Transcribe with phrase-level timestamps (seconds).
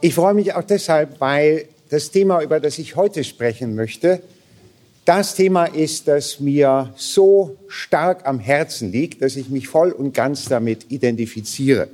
[0.00, 4.22] Ich freue mich auch deshalb, weil das Thema, über das ich heute sprechen möchte,
[5.04, 10.14] das Thema ist, das mir so stark am Herzen liegt, dass ich mich voll und
[10.14, 11.88] ganz damit identifiziere.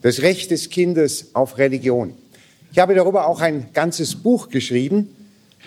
[0.00, 2.14] Das Recht des Kindes auf Religion.
[2.72, 5.14] Ich habe darüber auch ein ganzes Buch geschrieben.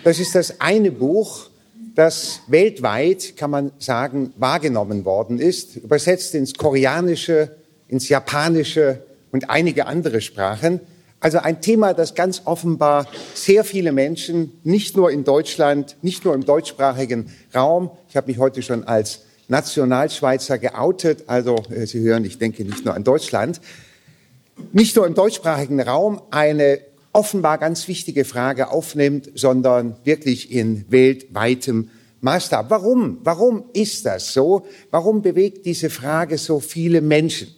[0.02, 1.48] Das ist das eine Buch,
[1.94, 7.54] das weltweit, kann man sagen, wahrgenommen worden ist, übersetzt ins Koreanische,
[7.86, 10.80] ins Japanische und einige andere Sprachen.
[11.24, 16.34] Also ein Thema, das ganz offenbar sehr viele Menschen, nicht nur in Deutschland, nicht nur
[16.34, 22.26] im deutschsprachigen Raum, ich habe mich heute schon als Nationalschweizer geoutet, also äh, Sie hören,
[22.26, 23.62] ich denke nicht nur an Deutschland,
[24.74, 26.80] nicht nur im deutschsprachigen Raum eine
[27.14, 31.88] offenbar ganz wichtige Frage aufnimmt, sondern wirklich in weltweitem
[32.20, 32.68] Maßstab.
[32.68, 33.20] Warum?
[33.24, 34.66] Warum ist das so?
[34.90, 37.48] Warum bewegt diese Frage so viele Menschen?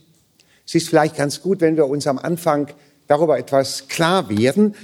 [0.64, 2.68] Es ist vielleicht ganz gut, wenn wir uns am Anfang
[3.06, 4.74] darüber etwas klar werden.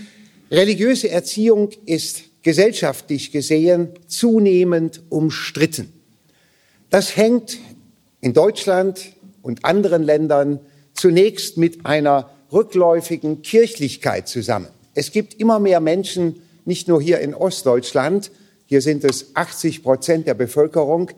[0.50, 5.92] Religiöse Erziehung ist gesellschaftlich gesehen zunehmend umstritten.
[6.90, 7.58] Das hängt
[8.20, 10.60] in Deutschland und anderen Ländern
[10.94, 14.68] zunächst mit einer rückläufigen Kirchlichkeit zusammen.
[14.94, 18.30] Es gibt immer mehr Menschen, nicht nur hier in Ostdeutschland,
[18.66, 21.10] hier sind es 80 Prozent der Bevölkerung,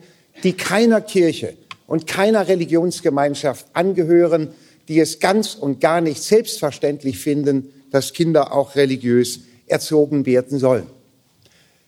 [0.43, 1.55] die keiner Kirche
[1.87, 4.49] und keiner Religionsgemeinschaft angehören,
[4.87, 10.87] die es ganz und gar nicht selbstverständlich finden, dass Kinder auch religiös erzogen werden sollen.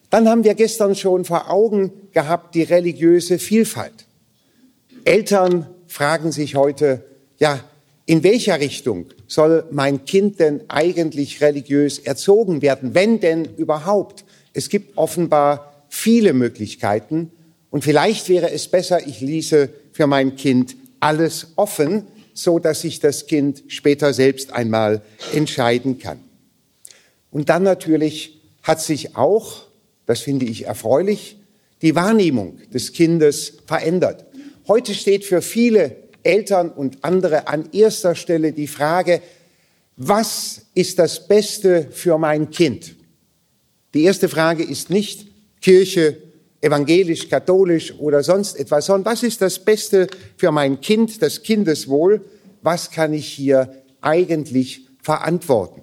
[0.09, 4.06] Dann haben wir gestern schon vor Augen gehabt die religiöse Vielfalt.
[5.03, 7.03] Eltern fragen sich heute,
[7.40, 7.59] ja,
[8.06, 14.23] in welcher Richtung soll mein Kind denn eigentlich religiös erzogen werden, wenn denn überhaupt?
[14.53, 17.31] Es gibt offenbar viele Möglichkeiten
[17.70, 22.99] und vielleicht wäre es besser, ich ließe für mein Kind alles offen, so dass sich
[22.99, 25.02] das Kind später selbst einmal
[25.33, 26.19] entscheiden kann.
[27.31, 29.63] Und dann natürlich hat sich auch,
[30.06, 31.38] das finde ich erfreulich,
[31.81, 34.25] die Wahrnehmung des Kindes verändert.
[34.67, 39.22] Heute steht für viele Eltern und andere an erster Stelle die Frage,
[39.95, 42.95] was ist das Beste für mein Kind?
[43.95, 45.28] Die erste Frage ist nicht
[45.62, 46.17] Kirche,
[46.62, 50.07] evangelisch, katholisch oder sonst etwas, sondern was ist das Beste
[50.38, 52.22] für mein Kind, das Kindeswohl?
[52.62, 55.81] Was kann ich hier eigentlich verantworten?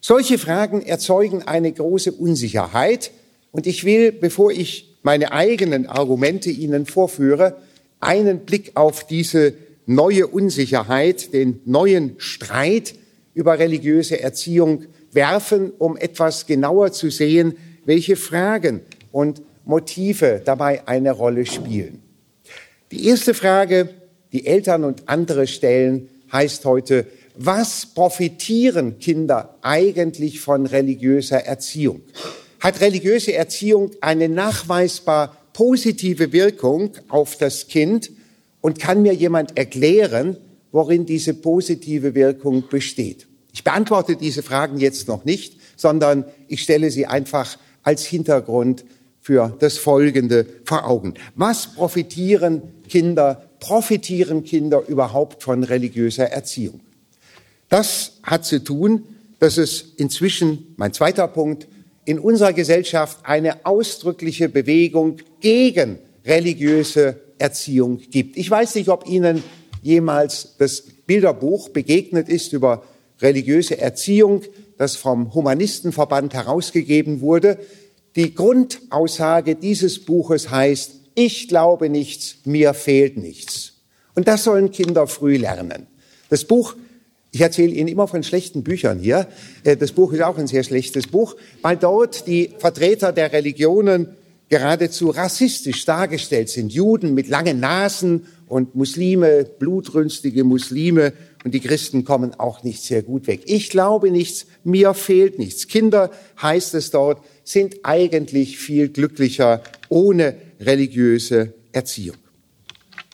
[0.00, 3.12] Solche Fragen erzeugen eine große Unsicherheit.
[3.52, 7.56] Und ich will, bevor ich meine eigenen Argumente Ihnen vorführe,
[8.00, 9.54] einen Blick auf diese
[9.86, 12.94] neue Unsicherheit, den neuen Streit
[13.34, 18.80] über religiöse Erziehung werfen, um etwas genauer zu sehen, welche Fragen
[19.10, 22.02] und Motive dabei eine Rolle spielen.
[22.90, 23.88] Die erste Frage,
[24.32, 27.06] die Eltern und andere stellen, heißt heute,
[27.36, 32.02] was profitieren Kinder eigentlich von religiöser Erziehung?
[32.60, 38.10] Hat religiöse Erziehung eine nachweisbar positive Wirkung auf das Kind
[38.60, 40.36] und kann mir jemand erklären,
[40.70, 43.26] worin diese positive Wirkung besteht?
[43.52, 48.84] Ich beantworte diese Fragen jetzt noch nicht, sondern ich stelle sie einfach als Hintergrund
[49.22, 51.14] für das Folgende vor Augen.
[51.36, 56.80] Was profitieren Kinder, profitieren Kinder überhaupt von religiöser Erziehung?
[57.68, 59.04] Das hat zu tun,
[59.38, 61.68] dass es inzwischen, mein zweiter Punkt,
[62.04, 68.36] in unserer Gesellschaft eine ausdrückliche Bewegung gegen religiöse Erziehung gibt.
[68.36, 69.42] Ich weiß nicht, ob Ihnen
[69.82, 72.82] jemals das Bilderbuch begegnet ist über
[73.20, 74.42] religiöse Erziehung,
[74.78, 77.58] das vom Humanistenverband herausgegeben wurde.
[78.16, 83.74] Die Grundaussage dieses Buches heißt, ich glaube nichts, mir fehlt nichts.
[84.14, 85.86] Und das sollen Kinder früh lernen.
[86.28, 86.74] Das Buch,
[87.30, 89.26] ich erzähle Ihnen immer von schlechten Büchern hier,
[89.64, 94.16] äh, das Buch ist auch ein sehr schlechtes Buch, weil dort die Vertreter der Religionen
[94.50, 96.72] geradezu rassistisch dargestellt sind.
[96.74, 103.02] Juden mit langen Nasen und Muslime, blutrünstige Muslime und die Christen kommen auch nicht sehr
[103.02, 103.44] gut weg.
[103.46, 105.68] Ich glaube nichts, mir fehlt nichts.
[105.68, 106.10] Kinder,
[106.40, 112.16] heißt es dort, sind eigentlich viel glücklicher ohne religiöse Erziehung.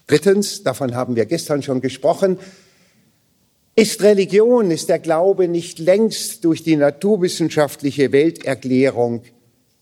[0.07, 2.39] Drittens, davon haben wir gestern schon gesprochen,
[3.77, 9.23] ist Religion, ist der Glaube nicht längst durch die naturwissenschaftliche Welterklärung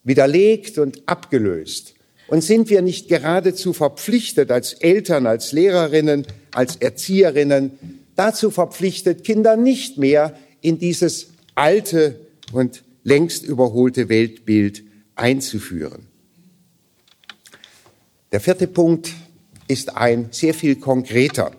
[0.05, 1.95] widerlegt und abgelöst?
[2.29, 7.79] Und sind wir nicht geradezu verpflichtet als Eltern, als Lehrerinnen, als Erzieherinnen,
[8.17, 12.21] dazu verpflichtet, Kinder nicht mehr in dieses alte
[12.53, 14.83] und längst überholte Weltbild
[15.15, 16.09] einzuführen?
[18.33, 19.13] Der vierte Punkt
[19.69, 21.53] ist ein sehr viel konkreter.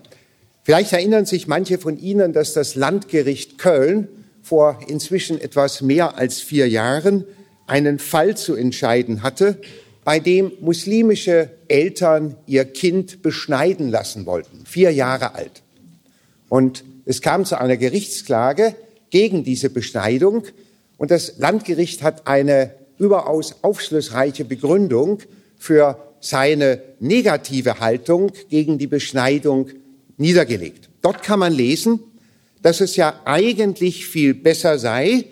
[0.63, 4.09] Vielleicht erinnern sich manche von Ihnen, dass das Landgericht Köln
[4.44, 7.23] vor inzwischen etwas mehr als vier Jahren
[7.65, 9.61] einen Fall zu entscheiden hatte,
[10.03, 15.63] bei dem muslimische Eltern ihr Kind beschneiden lassen wollten, vier Jahre alt.
[16.49, 18.75] Und es kam zu einer Gerichtsklage
[19.09, 20.44] gegen diese Beschneidung
[20.97, 25.19] und das Landgericht hat eine überaus aufschlussreiche Begründung
[25.57, 29.69] für seine negative Haltung gegen die Beschneidung
[30.17, 30.89] niedergelegt.
[31.01, 31.99] Dort kann man lesen,
[32.61, 35.25] dass es ja eigentlich viel besser sei,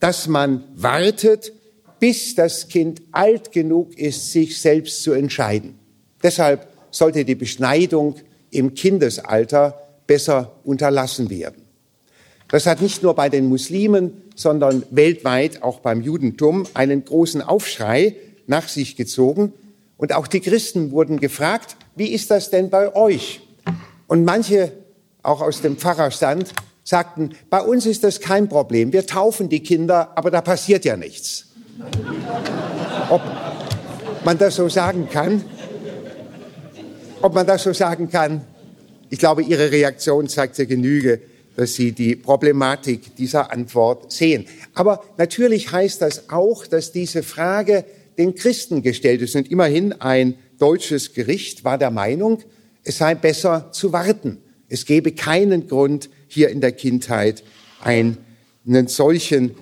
[0.00, 1.52] dass man wartet,
[2.00, 5.78] bis das Kind alt genug ist, sich selbst zu entscheiden.
[6.22, 8.16] Deshalb sollte die Beschneidung
[8.50, 11.62] im Kindesalter besser unterlassen werden.
[12.48, 18.16] Das hat nicht nur bei den Muslimen, sondern weltweit auch beim Judentum einen großen Aufschrei
[18.46, 19.52] nach sich gezogen.
[19.96, 23.40] Und auch die Christen wurden gefragt, wie ist das denn bei euch?
[24.06, 24.72] Und manche,
[25.22, 26.52] auch aus dem Pfarrerstand,
[26.82, 28.92] sagten, bei uns ist das kein Problem.
[28.92, 31.46] Wir taufen die Kinder, aber da passiert ja nichts.
[33.08, 33.22] Ob
[34.24, 35.44] man das so sagen kann,
[37.22, 38.42] ob man das so sagen kann,
[39.08, 41.20] ich glaube, Ihre Reaktion zeigt ja Genüge,
[41.56, 44.46] dass Sie die Problematik dieser Antwort sehen.
[44.74, 47.84] Aber natürlich heißt das auch, dass diese Frage
[48.18, 49.36] den Christen gestellt ist.
[49.36, 52.40] Und immerhin ein deutsches Gericht war der Meinung,
[52.82, 54.38] es sei besser zu warten.
[54.68, 57.44] Es gebe keinen Grund, hier in der Kindheit
[57.80, 58.18] einen
[58.86, 59.52] solchen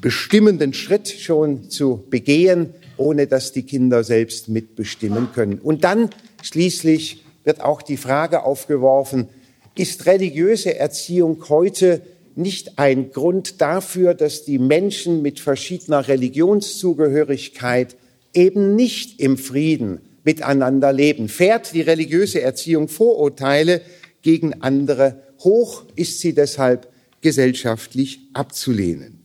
[0.00, 5.58] bestimmenden Schritt schon zu begehen, ohne dass die Kinder selbst mitbestimmen können.
[5.58, 6.10] Und dann
[6.42, 9.28] schließlich wird auch die Frage aufgeworfen,
[9.74, 12.02] ist religiöse Erziehung heute
[12.34, 17.96] nicht ein Grund dafür, dass die Menschen mit verschiedener Religionszugehörigkeit
[18.34, 21.28] eben nicht im Frieden miteinander leben?
[21.28, 23.82] Fährt die religiöse Erziehung Vorurteile
[24.22, 26.88] gegen andere hoch, ist sie deshalb
[27.20, 29.24] gesellschaftlich abzulehnen.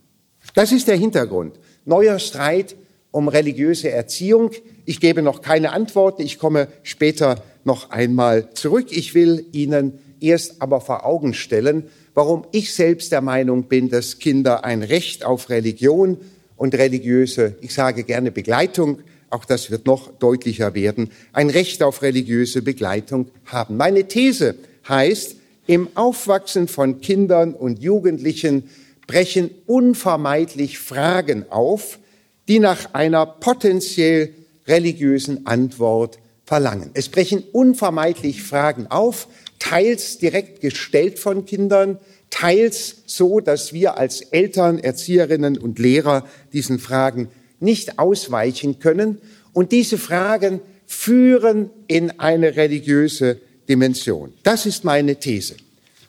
[0.53, 1.59] Das ist der Hintergrund.
[1.85, 2.75] Neuer Streit
[3.11, 4.51] um religiöse Erziehung.
[4.85, 6.21] Ich gebe noch keine Antworten.
[6.21, 8.87] Ich komme später noch einmal zurück.
[8.91, 14.19] Ich will Ihnen erst aber vor Augen stellen, warum ich selbst der Meinung bin, dass
[14.19, 16.17] Kinder ein Recht auf Religion
[16.55, 18.99] und religiöse, ich sage gerne Begleitung,
[19.29, 23.77] auch das wird noch deutlicher werden, ein Recht auf religiöse Begleitung haben.
[23.77, 24.55] Meine These
[24.87, 25.35] heißt,
[25.67, 28.69] im Aufwachsen von Kindern und Jugendlichen
[29.05, 31.99] brechen unvermeidlich Fragen auf,
[32.47, 34.33] die nach einer potenziell
[34.65, 36.91] religiösen Antwort verlangen.
[36.93, 39.27] Es brechen unvermeidlich Fragen auf,
[39.59, 41.99] teils direkt gestellt von Kindern,
[42.29, 49.19] teils so, dass wir als Eltern, Erzieherinnen und Lehrer diesen Fragen nicht ausweichen können.
[49.53, 54.33] Und diese Fragen führen in eine religiöse Dimension.
[54.43, 55.55] Das ist meine These.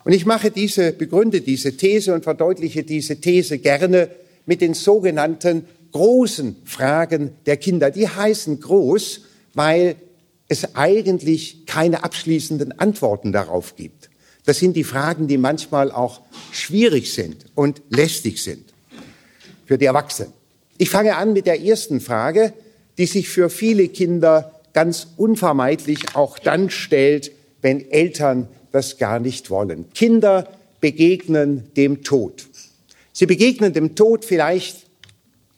[0.05, 4.09] Und ich mache diese, begründe diese These und verdeutliche diese These gerne
[4.45, 7.91] mit den sogenannten großen Fragen der Kinder.
[7.91, 9.21] Die heißen groß,
[9.53, 9.95] weil
[10.49, 14.09] es eigentlich keine abschließenden Antworten darauf gibt.
[14.45, 18.73] Das sind die Fragen, die manchmal auch schwierig sind und lästig sind
[19.65, 20.33] für die Erwachsenen.
[20.77, 22.53] Ich fange an mit der ersten Frage,
[22.97, 27.31] die sich für viele Kinder ganz unvermeidlich auch dann stellt,
[27.61, 29.85] wenn Eltern das gar nicht wollen.
[29.93, 30.47] Kinder
[30.81, 32.47] begegnen dem Tod.
[33.13, 34.87] Sie begegnen dem Tod vielleicht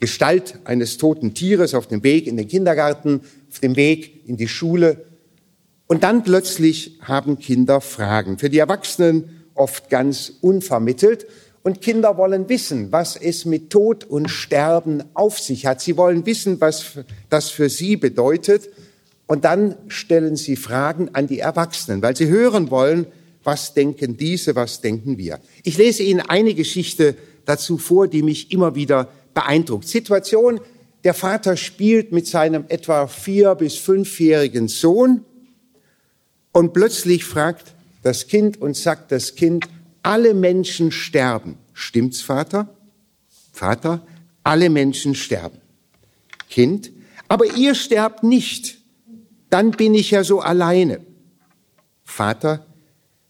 [0.00, 3.20] Gestalt eines toten Tieres auf dem Weg in den Kindergarten,
[3.52, 5.04] auf dem Weg in die Schule.
[5.86, 8.38] Und dann plötzlich haben Kinder Fragen.
[8.38, 11.26] Für die Erwachsenen oft ganz unvermittelt.
[11.62, 15.82] Und Kinder wollen wissen, was es mit Tod und Sterben auf sich hat.
[15.82, 16.92] Sie wollen wissen, was
[17.28, 18.70] das für sie bedeutet.
[19.26, 23.06] Und dann stellen sie Fragen an die Erwachsenen, weil sie hören wollen,
[23.44, 25.40] was denken diese, was denken wir.
[25.62, 29.86] Ich lese Ihnen eine Geschichte dazu vor, die mich immer wieder beeindruckt.
[29.86, 30.60] Situation,
[31.04, 35.24] der Vater spielt mit seinem etwa vier- bis fünfjährigen Sohn
[36.52, 39.68] und plötzlich fragt das Kind und sagt das Kind,
[40.02, 41.58] alle Menschen sterben.
[41.72, 42.68] Stimmt's, Vater?
[43.52, 44.06] Vater,
[44.42, 45.58] alle Menschen sterben.
[46.48, 46.90] Kind,
[47.28, 48.82] aber ihr sterbt nicht
[49.52, 51.00] dann bin ich ja so alleine.
[52.04, 52.66] Vater,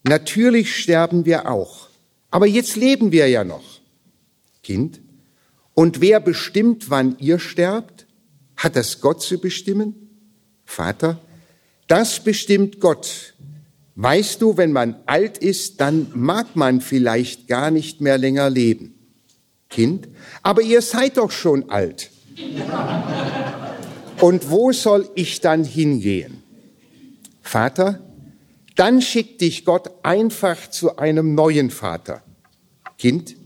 [0.05, 1.88] natürlich sterben wir auch,
[2.31, 3.81] aber jetzt leben wir ja noch.
[4.62, 5.00] Kind,
[5.75, 8.07] und wer bestimmt, wann ihr sterbt?
[8.57, 9.95] Hat das Gott zu bestimmen?
[10.64, 11.21] Vater,
[11.88, 13.35] das bestimmt Gott.
[13.95, 18.95] Weißt du, wenn man alt ist, dann mag man vielleicht gar nicht mehr länger leben.
[19.69, 20.09] Kind,
[20.43, 22.11] aber ihr seid doch schon alt.
[24.21, 26.43] Und wo soll ich dann hingehen?
[27.41, 28.00] Vater,
[28.76, 32.23] dann schickt dich Gott einfach zu einem neuen Vater.
[32.99, 33.37] Kind,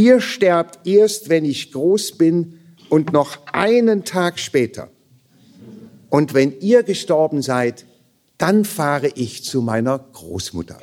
[0.00, 4.88] Ihr sterbt erst, wenn ich groß bin und noch einen Tag später.
[6.08, 7.84] Und wenn ihr gestorben seid,
[8.38, 10.78] dann fahre ich zu meiner Großmutter.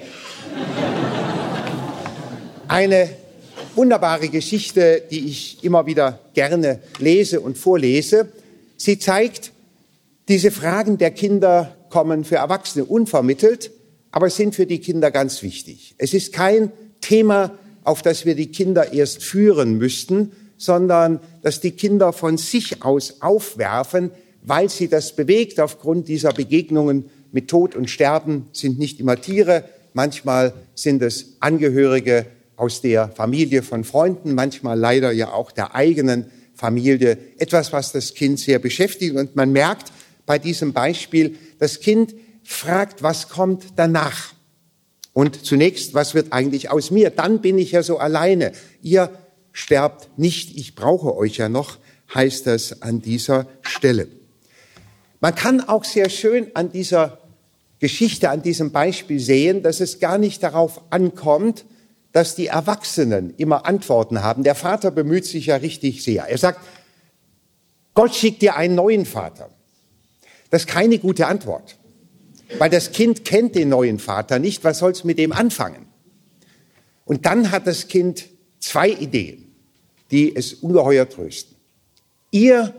[2.67, 3.09] Eine
[3.73, 8.31] wunderbare Geschichte, die ich immer wieder gerne lese und vorlese.
[8.77, 9.51] Sie zeigt,
[10.27, 13.71] diese Fragen der Kinder kommen für Erwachsene unvermittelt,
[14.11, 15.95] aber sind für die Kinder ganz wichtig.
[15.97, 16.71] Es ist kein
[17.01, 17.57] Thema,
[17.87, 23.21] auf das wir die Kinder erst führen müssten, sondern dass die Kinder von sich aus
[23.21, 24.11] aufwerfen,
[24.43, 29.63] weil sie das bewegt aufgrund dieser Begegnungen mit Tod und Sterben sind nicht immer Tiere,
[29.93, 32.25] manchmal sind es Angehörige
[32.57, 36.25] aus der Familie von Freunden, manchmal leider ja auch der eigenen
[36.55, 39.15] Familie, etwas, was das Kind sehr beschäftigt.
[39.15, 39.93] Und man merkt
[40.25, 44.33] bei diesem Beispiel, das Kind fragt, was kommt danach?
[45.17, 47.09] Und zunächst, was wird eigentlich aus mir?
[47.09, 48.51] Dann bin ich ja so alleine.
[48.83, 49.09] Ihr
[49.51, 51.79] sterbt nicht, ich brauche euch ja noch,
[52.13, 54.09] heißt das an dieser Stelle.
[55.19, 57.17] Man kann auch sehr schön an dieser
[57.79, 61.65] Geschichte, an diesem Beispiel sehen, dass es gar nicht darauf ankommt,
[62.11, 64.43] dass die Erwachsenen immer Antworten haben.
[64.43, 66.25] Der Vater bemüht sich ja richtig sehr.
[66.25, 66.59] Er sagt,
[67.95, 69.49] Gott schickt dir einen neuen Vater.
[70.51, 71.75] Das ist keine gute Antwort,
[72.57, 74.63] weil das Kind kennt den neuen Vater nicht.
[74.63, 75.87] Was soll es mit dem anfangen?
[77.05, 78.27] Und dann hat das Kind
[78.59, 79.53] zwei Ideen,
[80.11, 81.55] die es ungeheuer trösten.
[82.31, 82.73] Ihr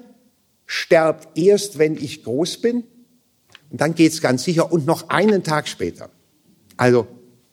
[0.66, 2.84] sterbt erst, wenn ich groß bin.
[3.70, 6.10] Und dann geht's ganz sicher und noch einen Tag später.
[6.76, 7.06] Also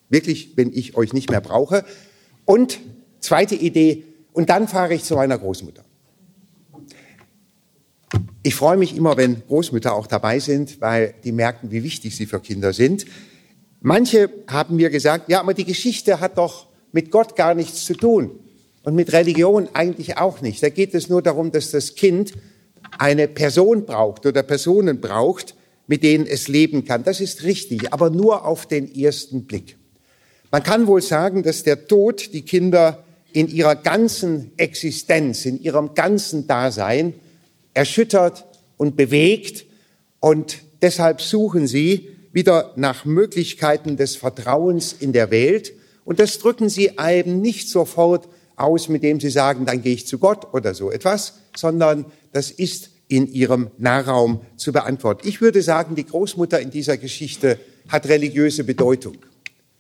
[0.09, 1.85] wirklich, wenn ich euch nicht mehr brauche.
[2.45, 2.79] Und
[3.19, 4.03] zweite Idee,
[4.33, 5.83] und dann fahre ich zu meiner Großmutter.
[8.45, 12.27] Ich freue mich immer, wenn Großmütter auch dabei sind, weil die merken, wie wichtig sie
[12.27, 13.07] für Kinder sind.
[13.81, 17.95] Manche haben mir gesagt, ja, aber die Geschichte hat doch mit Gott gar nichts zu
[17.95, 18.39] tun
[18.83, 20.61] und mit Religion eigentlich auch nicht.
[20.61, 22.33] Da geht es nur darum, dass das Kind
[22.99, 25.55] eine Person braucht oder Personen braucht,
[25.87, 27.03] mit denen es leben kann.
[27.03, 29.75] Das ist richtig, aber nur auf den ersten Blick.
[30.51, 35.95] Man kann wohl sagen, dass der Tod die Kinder in ihrer ganzen Existenz, in ihrem
[35.95, 37.15] ganzen Dasein
[37.75, 38.45] erschüttert
[38.77, 39.65] und bewegt
[40.19, 46.69] und deshalb suchen sie wieder nach Möglichkeiten des Vertrauens in der Welt und das drücken
[46.69, 50.73] sie eben nicht sofort aus, mit dem sie sagen, dann gehe ich zu Gott oder
[50.73, 55.27] so etwas, sondern das ist in ihrem Nahraum zu beantworten.
[55.27, 59.17] Ich würde sagen, die Großmutter in dieser Geschichte hat religiöse Bedeutung.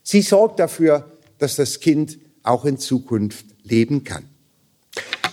[0.03, 4.25] Sie sorgt dafür, dass das Kind auch in Zukunft leben kann.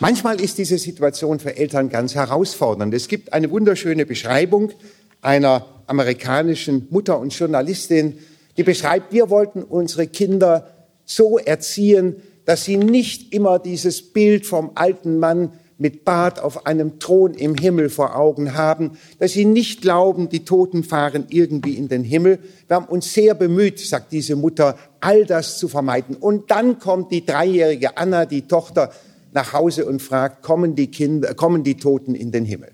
[0.02, 2.92] Manchmal ist diese Situation für Eltern ganz herausfordernd.
[2.92, 4.72] Es gibt eine wunderschöne Beschreibung
[5.20, 8.18] einer amerikanischen Mutter und Journalistin,
[8.56, 10.66] die beschreibt, wir wollten unsere Kinder
[11.04, 12.16] so erziehen,
[12.46, 17.54] dass sie nicht immer dieses Bild vom alten Mann mit Bart auf einem Thron im
[17.54, 22.40] Himmel vor Augen haben, dass sie nicht glauben, die Toten fahren irgendwie in den Himmel.
[22.66, 26.16] Wir haben uns sehr bemüht, sagt diese Mutter, all das zu vermeiden.
[26.16, 28.90] Und dann kommt die dreijährige Anna, die Tochter,
[29.32, 32.72] nach Hause und fragt, kommen die Kinder, kommen die Toten in den Himmel?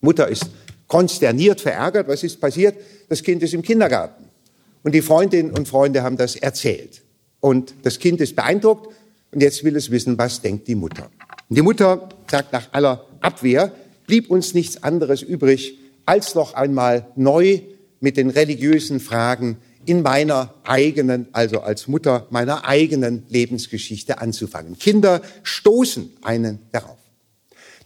[0.00, 0.46] Mutter ist
[0.86, 2.08] konsterniert, verärgert.
[2.08, 2.76] Was ist passiert?
[3.08, 4.24] Das Kind ist im Kindergarten.
[4.82, 7.02] Und die Freundinnen und Freunde haben das erzählt.
[7.40, 8.94] Und das Kind ist beeindruckt
[9.32, 11.10] und jetzt will es wissen, was denkt die Mutter.
[11.48, 13.72] Und die Mutter sagt nach aller Abwehr,
[14.06, 17.60] blieb uns nichts anderes übrig, als noch einmal neu
[18.00, 24.78] mit den religiösen Fragen in meiner eigenen, also als Mutter meiner eigenen Lebensgeschichte anzufangen.
[24.78, 26.98] Kinder stoßen einen darauf.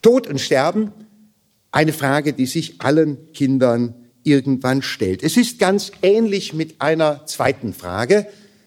[0.02, 0.92] Tod und Sterben,
[1.72, 5.22] eine Frage, die sich allen Kindern irgendwann stellt.
[5.22, 8.26] Es ist ganz ähnlich mit einer zweiten Frage,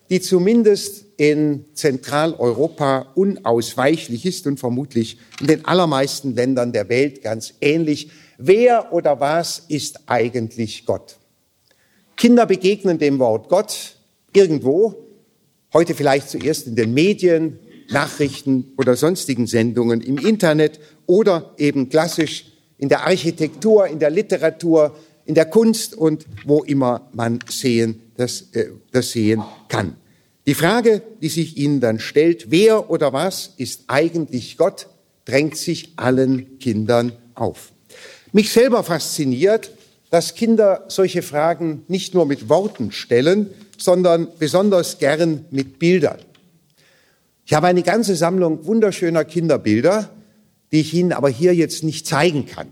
[0.09, 7.53] die zumindest in Zentraleuropa unausweichlich ist und vermutlich in den allermeisten Ländern der Welt ganz
[7.61, 8.09] ähnlich.
[8.37, 11.17] Wer oder was ist eigentlich Gott?
[12.21, 13.95] Kinder begegnen dem Wort Gott
[14.31, 14.93] irgendwo,
[15.73, 17.57] heute vielleicht zuerst in den Medien,
[17.89, 22.45] Nachrichten oder sonstigen Sendungen im Internet oder eben klassisch
[22.77, 28.49] in der Architektur, in der Literatur, in der Kunst und wo immer man sehen, das,
[28.51, 29.95] äh, das sehen kann.
[30.45, 34.85] Die Frage, die sich Ihnen dann stellt, wer oder was ist eigentlich Gott,
[35.25, 37.71] drängt sich allen Kindern auf.
[38.31, 39.71] Mich selber fasziniert,
[40.11, 46.19] dass Kinder solche Fragen nicht nur mit Worten stellen, sondern besonders gern mit Bildern.
[47.45, 50.09] Ich habe eine ganze Sammlung wunderschöner Kinderbilder,
[50.71, 52.67] die ich Ihnen aber hier jetzt nicht zeigen kann.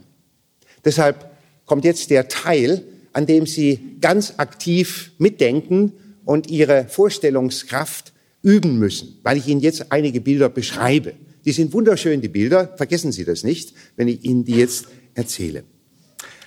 [0.85, 1.31] Deshalb
[1.65, 5.93] kommt jetzt der Teil, an dem Sie ganz aktiv mitdenken
[6.25, 11.13] und ihre Vorstellungskraft üben müssen, weil ich Ihnen jetzt einige Bilder beschreibe.
[11.45, 12.73] Die sind wunderschön, die Bilder.
[12.75, 15.63] Vergessen Sie das nicht, wenn ich Ihnen die jetzt erzähle.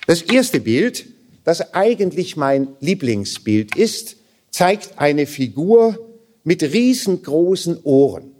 [0.05, 1.05] Das erste Bild,
[1.43, 4.17] das eigentlich mein Lieblingsbild ist,
[4.51, 5.97] zeigt eine Figur
[6.43, 8.31] mit riesengroßen Ohren.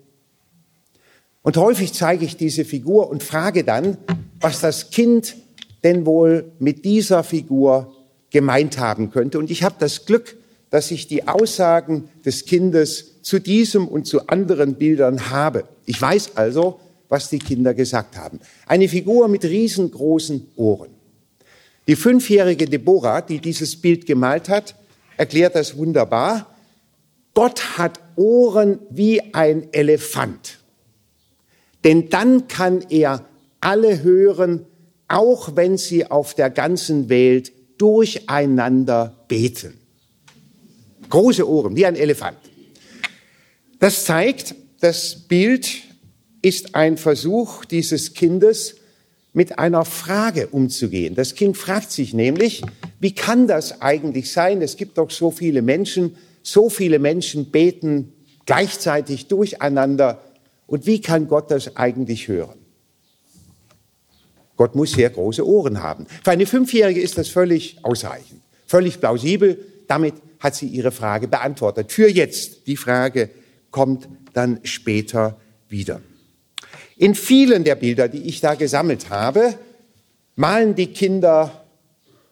[1.42, 3.98] Und häufig zeige ich diese Figur und frage dann,
[4.40, 5.36] was das Kind
[5.84, 7.94] denn wohl mit dieser Figur
[8.30, 9.40] gemeint haben könnte.
[9.40, 10.38] Und ich habe das Glück,
[10.70, 15.66] dass ich die Aussagen des Kindes zu diesem und zu anderen Bildern habe.
[15.86, 16.80] Ich weiß also,
[17.10, 18.40] was die Kinder gesagt haben.
[18.66, 20.93] Eine Figur mit riesengroßen Ohren.
[21.88, 24.76] Die fünfjährige Deborah, die dieses Bild gemalt hat,
[25.18, 26.56] erklärt das wunderbar.
[27.34, 30.60] Gott hat Ohren wie ein Elefant.
[31.84, 33.26] Denn dann kann er
[33.60, 34.66] alle hören,
[35.08, 39.80] auch wenn sie auf der ganzen Welt durcheinander beten.
[41.10, 42.38] Große Ohren, wie ein Elefant.
[43.80, 45.70] Das zeigt, das Bild
[46.42, 48.76] ist ein Versuch dieses Kindes,
[49.34, 51.16] mit einer Frage umzugehen.
[51.16, 52.62] Das Kind fragt sich nämlich,
[53.00, 54.62] wie kann das eigentlich sein?
[54.62, 58.14] Es gibt doch so viele Menschen, so viele Menschen beten
[58.46, 60.22] gleichzeitig durcheinander.
[60.68, 62.60] Und wie kann Gott das eigentlich hören?
[64.56, 66.06] Gott muss sehr große Ohren haben.
[66.24, 69.58] Für eine Fünfjährige ist das völlig ausreichend, völlig plausibel.
[69.88, 71.92] Damit hat sie ihre Frage beantwortet.
[71.92, 72.68] Für jetzt.
[72.68, 73.30] Die Frage
[73.72, 76.02] kommt dann später wieder.
[76.98, 79.56] In vielen der Bilder, die ich da gesammelt habe,
[80.36, 81.64] malen die Kinder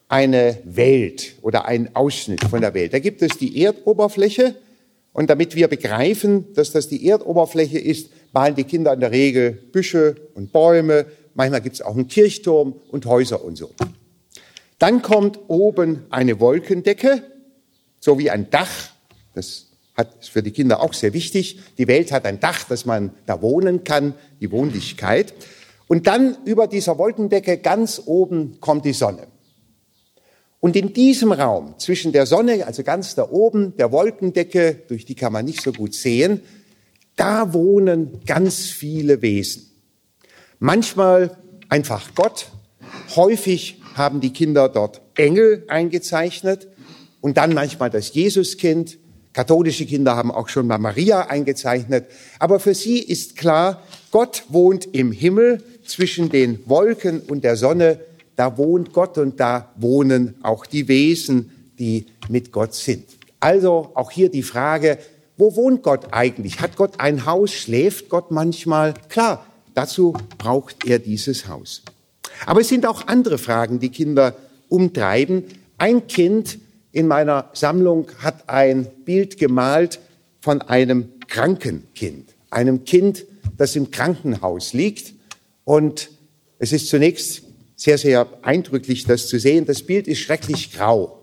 [0.08, 2.94] eine Welt oder einen Ausschnitt von der Welt.
[2.94, 4.56] Da gibt es die Erdoberfläche
[5.14, 9.52] und damit wir begreifen, dass das die Erdoberfläche ist, malen die Kinder in der Regel
[9.52, 13.72] Büsche und Bäume, manchmal gibt es auch einen Kirchturm und Häuser und so.
[14.80, 17.24] Dann kommt oben eine Wolkendecke,
[18.00, 18.90] so wie ein Dach,
[19.34, 19.71] das
[20.02, 21.60] hat, ist für die Kinder auch sehr wichtig.
[21.78, 25.34] Die Welt hat ein Dach, dass man da wohnen kann, die Wohnlichkeit.
[25.88, 29.28] Und dann über dieser Wolkendecke ganz oben kommt die Sonne.
[30.60, 35.16] Und in diesem Raum zwischen der Sonne, also ganz da oben, der Wolkendecke, durch die
[35.16, 36.42] kann man nicht so gut sehen,
[37.16, 39.72] da wohnen ganz viele Wesen.
[40.60, 41.38] Manchmal
[41.70, 42.48] einfach Gott.
[43.16, 46.68] Häufig haben die Kinder dort Engel eingezeichnet
[47.22, 48.98] und dann manchmal das Jesuskind
[49.34, 52.06] Katholische Kinder haben auch schon mal Maria eingezeichnet.
[52.40, 58.00] Aber für sie ist klar, Gott wohnt im Himmel zwischen den Wolken und der Sonne.
[58.36, 63.06] Da wohnt Gott und da wohnen auch die Wesen, die mit Gott sind.
[63.40, 64.98] Also auch hier die Frage,
[65.38, 66.60] wo wohnt Gott eigentlich?
[66.60, 67.52] Hat Gott ein Haus?
[67.52, 68.94] Schläft Gott manchmal?
[69.10, 71.84] Klar, dazu braucht er dieses Haus.
[72.46, 74.36] Aber es sind auch andere Fragen, die Kinder
[74.70, 75.46] umtreiben.
[75.78, 76.60] Ein Kind
[76.92, 80.00] in meiner Sammlung hat ein Bild gemalt
[80.42, 83.26] von einem kranken Kind, einem Kind,
[83.58, 85.14] das im Krankenhaus liegt.
[85.64, 86.10] Und
[86.60, 87.44] es ist zunächst
[87.76, 89.66] sehr, sehr eindrücklich, das zu sehen.
[89.66, 91.22] Das Bild ist schrecklich grau.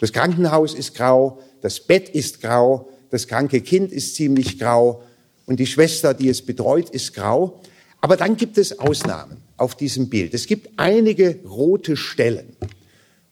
[0.00, 5.02] Das Krankenhaus ist grau, das Bett ist grau, das kranke Kind ist ziemlich grau
[5.46, 7.60] und die Schwester, die es betreut, ist grau.
[8.00, 10.34] Aber dann gibt es Ausnahmen auf diesem Bild.
[10.34, 12.56] Es gibt einige rote Stellen.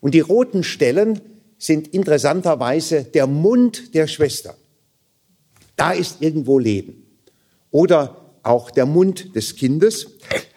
[0.01, 1.21] Und die roten Stellen
[1.63, 4.57] sind interessanterweise der Mund der Schwester.
[5.77, 7.07] Da ist irgendwo Leben.
[7.71, 10.09] Oder auch der Mund des Kindes.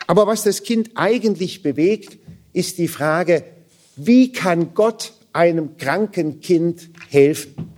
[0.08, 2.18] Aber was das Kind eigentlich bewegt,
[2.54, 3.44] ist die Frage,
[3.96, 7.72] wie kann Gott einem kranken Kind helfen?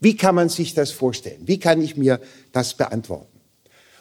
[0.00, 1.42] Wie kann man sich das vorstellen?
[1.46, 3.38] Wie kann ich mir das beantworten?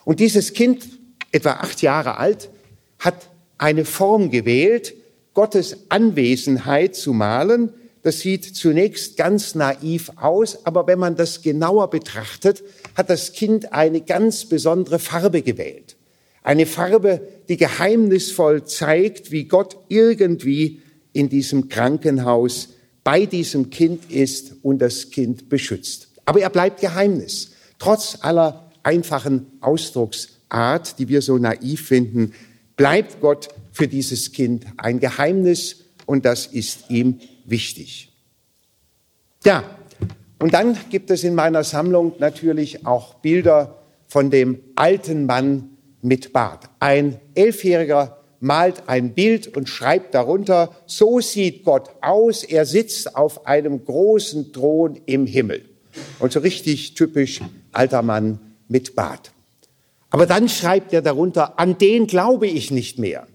[0.03, 0.87] Und dieses Kind,
[1.31, 2.49] etwa acht Jahre alt,
[2.97, 4.95] hat eine Form gewählt,
[5.35, 7.71] Gottes Anwesenheit zu malen,
[8.03, 12.61] das sieht zunächst ganz naiv aus, aber wenn man das genauer betrachtet,
[12.95, 15.95] hat das Kind eine ganz besondere Farbe gewählt.
[16.43, 20.81] Eine Farbe, die geheimnisvoll zeigt, wie Gott irgendwie
[21.13, 22.69] in diesem Krankenhaus
[23.05, 26.09] bei diesem Kind ist und das Kind beschützt.
[26.25, 27.51] Aber er bleibt Geheimnis.
[27.79, 32.33] Trotz aller einfachen Ausdrucksart, die wir so naiv finden,
[32.75, 38.11] bleibt Gott für dieses Kind ein Geheimnis und das ist ihm wichtig.
[39.43, 39.63] Ja,
[40.39, 45.69] und dann gibt es in meiner Sammlung natürlich auch Bilder von dem alten Mann
[46.01, 46.65] mit Bart.
[46.79, 53.47] Ein Elfjähriger malt ein Bild und schreibt darunter, so sieht Gott aus, er sitzt auf
[53.47, 55.63] einem großen Thron im Himmel.
[56.19, 57.39] Und so richtig typisch
[57.71, 59.31] alter Mann mit Bart.
[60.09, 63.27] Aber dann schreibt er darunter, an den glaube ich nicht mehr.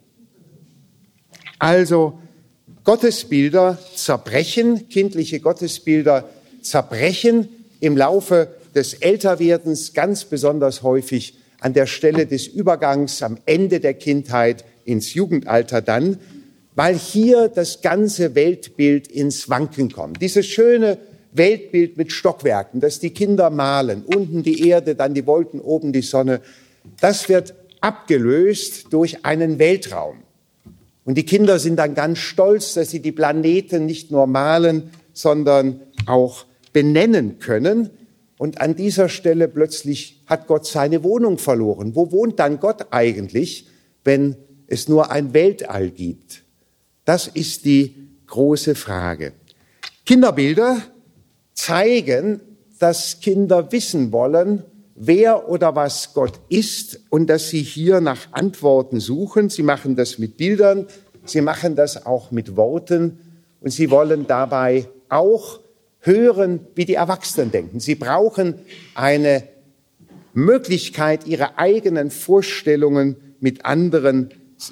[1.59, 2.21] Also
[2.88, 6.27] Gottesbilder zerbrechen, kindliche Gottesbilder
[6.62, 13.81] zerbrechen im Laufe des Älterwerdens, ganz besonders häufig an der Stelle des Übergangs am Ende
[13.81, 16.18] der Kindheit ins Jugendalter dann,
[16.77, 20.22] weil hier das ganze Weltbild ins Wanken kommt.
[20.22, 20.96] Dieses schöne
[21.33, 26.01] Weltbild mit Stockwerken, das die Kinder malen, unten die Erde, dann die Wolken, oben die
[26.01, 26.40] Sonne,
[27.03, 30.22] das wird abgelöst durch einen Weltraum.
[31.09, 35.81] Und die Kinder sind dann ganz stolz, dass sie die Planeten nicht nur malen, sondern
[36.05, 36.44] auch
[36.75, 37.88] benennen können.
[38.37, 41.94] Und an dieser Stelle plötzlich hat Gott seine Wohnung verloren.
[41.94, 43.68] Wo wohnt dann Gott eigentlich,
[44.05, 46.44] wenn es nur ein Weltall gibt?
[47.07, 47.94] Das ist die
[48.27, 49.33] große Frage.
[50.05, 50.77] Kinderbilder
[51.55, 52.42] zeigen,
[52.81, 54.62] dass Kinder wissen wollen,
[54.98, 59.48] wer oder was Gott ist und dass sie hier nach Antworten suchen.
[59.48, 60.87] Sie machen das mit Bildern,
[61.24, 63.18] sie machen das auch mit Worten
[63.61, 65.61] und sie wollen dabei auch
[66.00, 67.80] hören, wie die Erwachsenen denken.
[67.80, 68.54] Sie brauchen
[68.94, 69.44] eine
[70.32, 74.30] Möglichkeit, ihre eigenen Vorstellungen mit anderen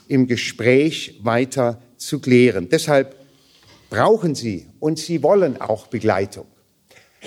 [0.08, 2.68] im Gespräch weiter zu klären.
[2.68, 3.16] Deshalb
[3.90, 6.46] brauchen sie und sie wollen auch Begleitung.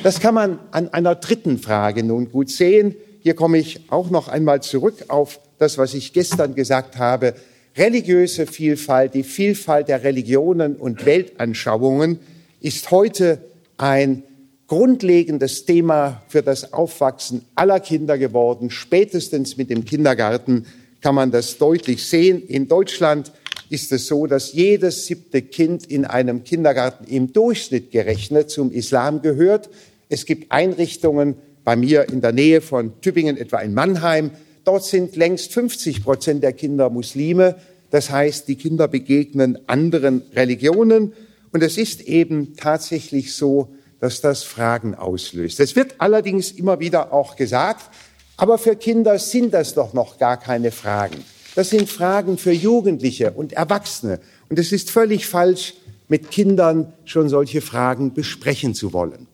[0.03, 2.95] Das kann man an einer dritten Frage nun gut sehen.
[3.21, 7.35] Hier komme ich auch noch einmal zurück auf das, was ich gestern gesagt habe.
[7.75, 12.19] Religiöse Vielfalt, die Vielfalt der Religionen und Weltanschauungen
[12.61, 13.39] ist heute
[13.77, 14.23] ein
[14.67, 18.69] grundlegendes Thema für das Aufwachsen aller Kinder geworden.
[18.69, 20.65] Spätestens mit dem Kindergarten
[21.01, 22.41] kann man das deutlich sehen.
[22.47, 23.31] In Deutschland
[23.69, 29.21] ist es so, dass jedes siebte Kind in einem Kindergarten im Durchschnitt gerechnet zum Islam
[29.21, 29.69] gehört.
[30.09, 34.31] Es gibt Einrichtungen bei mir in der Nähe von Tübingen, etwa in Mannheim.
[34.63, 37.55] Dort sind längst 50 Prozent der Kinder Muslime.
[37.91, 41.13] Das heißt, die Kinder begegnen anderen Religionen.
[41.51, 43.69] Und es ist eben tatsächlich so,
[43.99, 45.59] dass das Fragen auslöst.
[45.59, 47.89] Es wird allerdings immer wieder auch gesagt,
[48.37, 51.23] aber für Kinder sind das doch noch gar keine Fragen.
[51.59, 54.21] Das sind Fragen für Jugendliche und Erwachsene.
[54.47, 55.73] Und es ist völlig falsch,
[56.07, 59.27] mit Kindern schon solche Fragen besprechen zu wollen.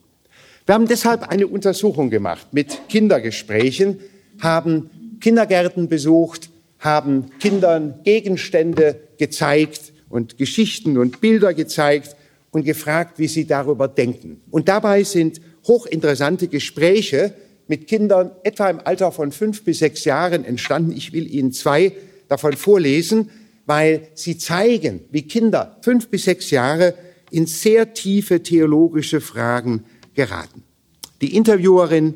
[0.65, 3.99] Wir haben deshalb eine Untersuchung gemacht mit Kindergesprächen,
[4.41, 4.89] haben
[5.21, 12.15] Kindergärten besucht, haben Kindern Gegenstände gezeigt und Geschichten und Bilder gezeigt
[12.49, 14.41] und gefragt, wie sie darüber denken.
[14.49, 17.35] Und dabei sind hochinteressante Gespräche
[17.67, 20.91] mit Kindern etwa im Alter von fünf bis sechs Jahren entstanden.
[20.91, 21.93] Ich will Ihnen zwei
[22.27, 23.29] davon vorlesen,
[23.65, 26.95] weil sie zeigen, wie Kinder fünf bis sechs Jahre
[27.31, 30.63] in sehr tiefe theologische Fragen geraten.
[31.21, 32.13] Die Interviewerin,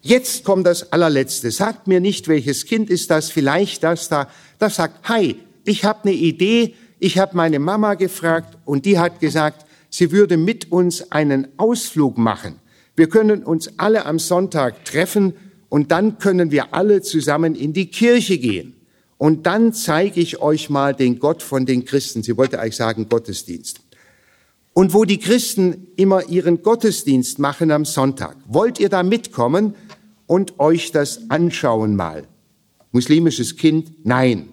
[0.00, 4.28] jetzt kommt das allerletzte, sagt mir nicht, welches Kind ist das, vielleicht das da,
[4.58, 9.20] das sagt, hi, ich habe eine Idee, ich habe meine Mama gefragt und die hat
[9.20, 12.56] gesagt, sie würde mit uns einen Ausflug machen.
[12.96, 15.34] Wir können uns alle am Sonntag treffen
[15.68, 18.74] und dann können wir alle zusammen in die Kirche gehen.
[19.22, 22.24] Und dann zeige ich euch mal den Gott von den Christen.
[22.24, 23.78] Sie wollte eigentlich sagen Gottesdienst.
[24.72, 28.36] Und wo die Christen immer ihren Gottesdienst machen am Sonntag.
[28.48, 29.76] Wollt ihr da mitkommen
[30.26, 32.26] und euch das anschauen mal?
[32.90, 33.92] Muslimisches Kind?
[34.04, 34.48] Nein.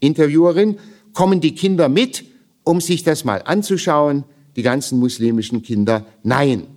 [0.00, 0.78] Interviewerin?
[1.12, 2.24] Kommen die Kinder mit,
[2.64, 4.24] um sich das mal anzuschauen?
[4.56, 6.06] Die ganzen muslimischen Kinder?
[6.22, 6.68] Nein.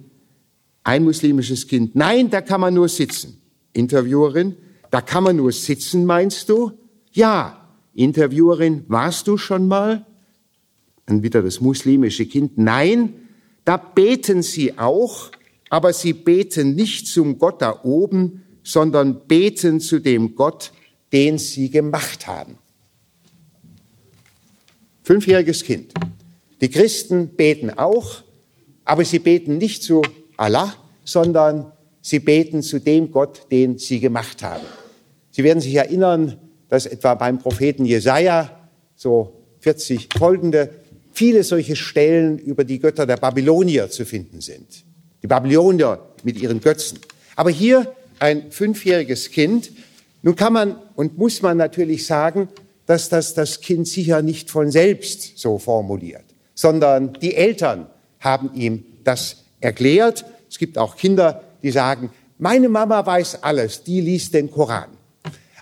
[0.84, 1.95] Ein muslimisches Kind?
[1.95, 3.41] Nein, da kann man nur sitzen.
[3.71, 4.58] Interviewerin?
[4.91, 6.73] Da kann man nur sitzen, meinst du?
[7.12, 7.56] Ja.
[7.95, 10.06] Interviewerin, warst du schon mal?
[11.10, 12.58] dann wieder das muslimische Kind.
[12.58, 13.13] Nein,
[13.65, 15.32] da beten sie auch,
[15.69, 20.72] aber sie beten nicht zum Gott da oben, sondern beten zu dem Gott,
[21.12, 22.58] den sie gemacht haben.
[25.04, 25.93] Fünfjähriges Kind.
[26.62, 28.24] Die Christen beten auch,
[28.86, 30.04] aber sie beten nicht zu
[30.38, 34.65] Allah, sondern sie beten zu dem Gott, den sie gemacht haben.
[35.32, 36.38] Sie werden sich erinnern,
[36.69, 38.49] dass etwa beim Propheten Jesaja
[38.95, 40.69] so 40 folgende
[41.12, 44.86] viele solche Stellen über die Götter der Babylonier zu finden sind.
[45.21, 46.99] Die Babylonier mit ihren Götzen.
[47.36, 49.71] Aber hier ein fünfjähriges Kind.
[50.21, 52.49] Nun kann man und muss man natürlich sagen,
[52.86, 57.88] dass das das Kind sicher nicht von selbst so formuliert, sondern die Eltern
[58.19, 60.25] haben ihm das erklärt.
[60.49, 64.89] Es gibt auch Kinder, die sagen, meine Mama weiß alles, die liest den Koran.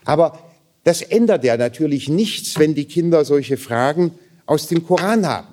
[0.06, 0.40] Aber
[0.88, 4.12] das ändert ja natürlich nichts, wenn die Kinder solche Fragen
[4.46, 5.50] aus dem Koran haben,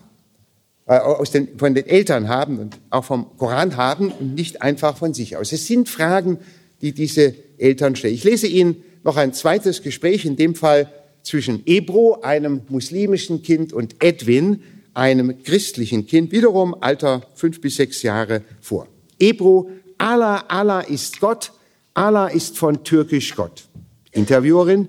[0.86, 4.96] äh, aus den, von den Eltern haben und auch vom Koran haben und nicht einfach
[4.96, 5.50] von sich aus.
[5.50, 6.38] Es sind Fragen,
[6.82, 8.14] die diese Eltern stellen.
[8.14, 10.88] Ich lese Ihnen noch ein zweites Gespräch, in dem Fall
[11.24, 14.62] zwischen Ebro, einem muslimischen Kind, und Edwin,
[14.94, 18.86] einem christlichen Kind, wiederum Alter fünf bis sechs Jahre vor.
[19.18, 19.68] Ebro
[19.98, 21.50] Allah, Allah ist Gott,
[21.92, 23.64] Allah ist von türkisch Gott.
[24.12, 24.86] Interviewerin,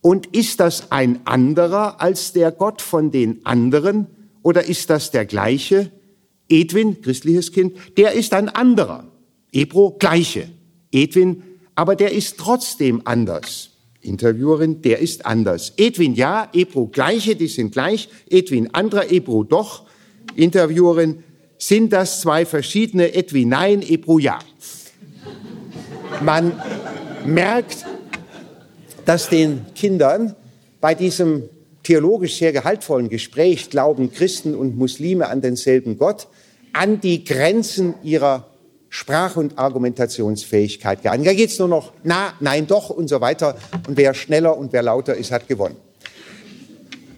[0.00, 4.06] und ist das ein anderer als der Gott von den anderen
[4.42, 5.90] oder ist das der gleiche?
[6.48, 9.06] Edwin, christliches Kind, der ist ein anderer.
[9.52, 10.48] Ebro, gleiche.
[10.90, 11.42] Edwin,
[11.74, 13.70] aber der ist trotzdem anders.
[14.00, 15.74] Interviewerin, der ist anders.
[15.76, 18.08] Edwin ja, Ebro gleiche, die sind gleich.
[18.28, 19.84] Edwin anderer, Ebro doch.
[20.34, 21.22] Interviewerin,
[21.58, 23.14] sind das zwei verschiedene?
[23.14, 24.38] Edwin nein, Ebro ja.
[26.22, 26.52] Man
[27.26, 27.84] merkt,
[29.10, 30.36] dass den Kindern
[30.80, 31.48] bei diesem
[31.82, 36.28] theologisch sehr gehaltvollen Gespräch glauben Christen und Muslime an denselben Gott,
[36.72, 38.46] an die Grenzen ihrer
[38.88, 41.24] Sprach- und Argumentationsfähigkeit gegangen.
[41.24, 43.56] Da geht es nur noch na, nein, doch und so weiter.
[43.88, 45.74] Und wer schneller und wer lauter ist, hat gewonnen.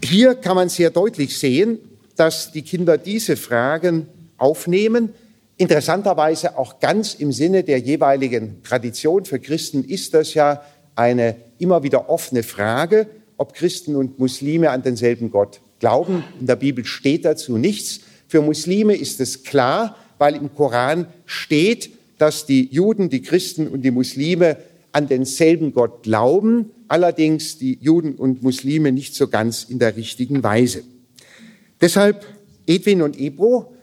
[0.02, 1.78] Hier kann man sehr deutlich sehen,
[2.16, 4.06] dass die Kinder diese Fragen
[4.38, 5.12] aufnehmen.
[5.58, 9.26] Interessanterweise auch ganz im Sinne der jeweiligen Tradition.
[9.26, 10.62] Für Christen ist das ja
[10.94, 16.24] eine immer wieder offene Frage, ob Christen und Muslime an denselben Gott glauben.
[16.40, 18.00] In der Bibel steht dazu nichts.
[18.28, 23.82] Für Muslime ist es klar, weil im Koran steht, dass die Juden, die Christen und
[23.82, 24.58] die Muslime
[24.92, 30.42] an denselben Gott glauben, allerdings die Juden und Muslime nicht so ganz in der richtigen
[30.42, 30.82] Weise.
[31.80, 32.24] Deshalb
[32.66, 33.74] Edwin und Ebro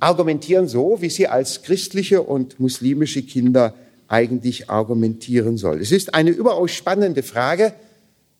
[0.00, 3.74] argumentieren so, wie sie als christliche und muslimische Kinder
[4.12, 5.80] eigentlich argumentieren soll.
[5.80, 7.72] Es ist eine überaus spannende Frage,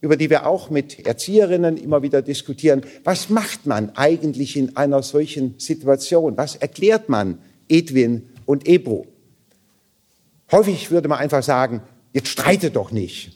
[0.02, 2.82] über die wir auch mit Erzieherinnen immer wieder diskutieren.
[3.04, 6.36] Was macht man eigentlich in einer solchen Situation?
[6.36, 9.06] Was erklärt man Edwin und Ebro?
[10.50, 11.82] Häufig würde man einfach sagen,
[12.12, 13.32] jetzt streite doch nicht.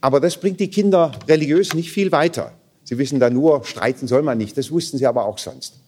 [0.00, 2.52] Aber das bringt die Kinder religiös nicht viel weiter.
[2.84, 4.56] Sie wissen da nur, streiten soll man nicht.
[4.56, 5.80] Das wussten sie aber auch sonst.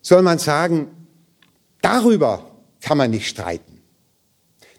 [0.00, 0.86] Soll man sagen,
[1.82, 3.73] darüber kann man nicht streiten.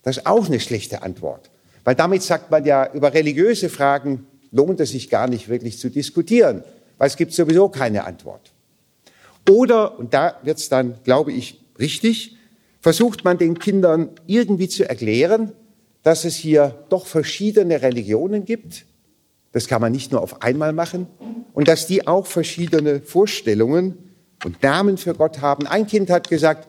[0.06, 1.50] Das ist auch eine schlechte Antwort.
[1.84, 5.90] Weil damit sagt man ja, über religiöse Fragen lohnt es sich gar nicht wirklich zu
[5.90, 6.64] diskutieren,
[6.98, 8.54] weil es gibt sowieso keine Antwort.
[9.50, 12.38] Oder, und da wird es dann, glaube ich, richtig,
[12.82, 15.54] versucht man den Kindern irgendwie zu erklären,
[16.04, 18.86] dass es hier doch verschiedene Religionen gibt.
[19.54, 21.08] Das kann man nicht nur auf einmal machen.
[21.54, 23.98] Und dass die auch verschiedene Vorstellungen
[24.44, 25.66] und Namen für Gott haben.
[25.66, 26.68] Ein Kind hat gesagt,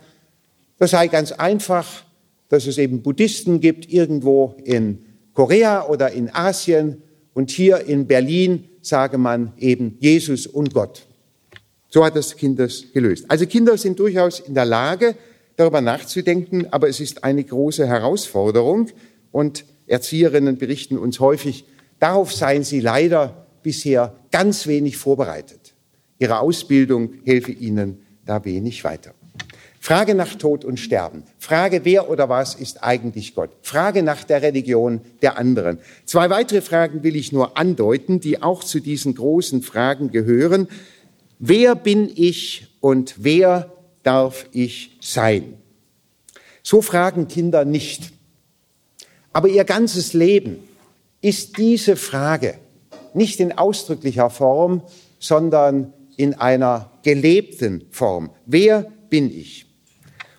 [0.79, 2.06] das sei ganz einfach,
[2.49, 5.05] dass es eben Buddhisten gibt irgendwo in
[5.35, 7.03] Korea oder in Asien
[7.35, 11.07] und hier in Berlin sage man eben Jesus und Gott.
[11.89, 13.27] So hat das Kind das gelöst.
[13.29, 15.17] Also Kinder sind durchaus in der Lage,
[15.57, 18.89] darüber nachzudenken, aber es ist eine große Herausforderung
[19.33, 21.65] und Erzieherinnen berichten uns häufig,
[21.99, 25.75] darauf seien sie leider bisher ganz wenig vorbereitet.
[26.19, 29.15] Ihre Ausbildung helfe ihnen da wenig weiter.
[29.87, 31.23] Frage nach Tod und Sterben.
[31.39, 33.51] Frage, wer oder was ist eigentlich Gott?
[33.63, 35.79] Frage nach der Religion der anderen.
[36.07, 40.67] Zwei weitere Fragen will ich nur andeuten, die auch zu diesen großen Fragen gehören.
[41.39, 43.73] Wer bin ich und wer
[44.03, 45.55] darf ich sein?
[46.65, 48.11] So fragen Kinder nicht.
[49.33, 50.59] Aber ihr ganzes Leben
[51.21, 52.55] ist diese Frage
[53.15, 54.83] nicht in ausdrücklicher Form,
[55.21, 58.31] sondern in einer gelebten Form.
[58.47, 59.66] Wer bin ich?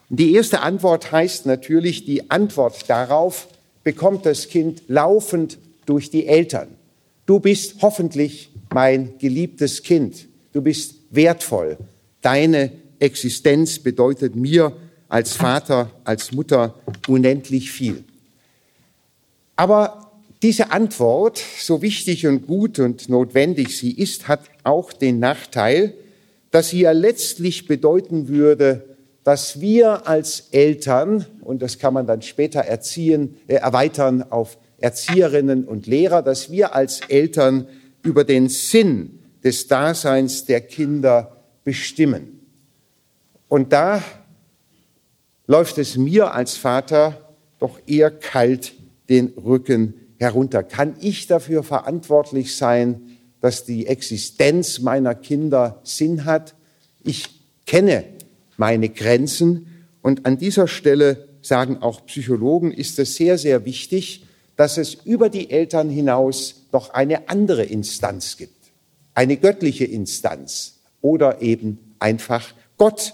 [0.10, 3.48] Die erste Antwort heißt natürlich, die Antwort darauf
[3.84, 6.70] bekommt das Kind laufend durch die Eltern.
[7.26, 10.28] Du bist hoffentlich mein geliebtes Kind.
[10.54, 11.78] Du bist wertvoll.
[12.22, 14.74] Deine Existenz bedeutet mir
[15.10, 16.76] als Vater, als Mutter
[17.08, 18.04] unendlich viel.
[19.56, 25.94] Aber diese Antwort, so wichtig und gut und notwendig sie ist, hat auch den Nachteil,
[26.52, 28.97] dass sie ja letztlich bedeuten würde,
[29.28, 35.66] dass wir als Eltern, und das kann man dann später erziehen, äh, erweitern auf Erzieherinnen
[35.66, 37.68] und Lehrer, dass wir als Eltern
[38.04, 42.40] über den Sinn des Daseins der Kinder bestimmen.
[43.50, 44.02] Und da
[45.46, 48.76] läuft es mir als Vater doch eher kalt
[49.10, 50.64] den Rücken herunter.
[50.64, 53.02] Kann ich dafür verantwortlich sein,
[53.42, 56.56] dass die Existenz meiner Kinder Sinn hat?
[57.04, 57.26] Ich
[57.66, 58.06] kenne
[58.58, 59.68] meine Grenzen.
[60.02, 65.30] Und an dieser Stelle sagen auch Psychologen, ist es sehr, sehr wichtig, dass es über
[65.30, 68.72] die Eltern hinaus noch eine andere Instanz gibt,
[69.14, 73.14] eine göttliche Instanz oder eben einfach Gott,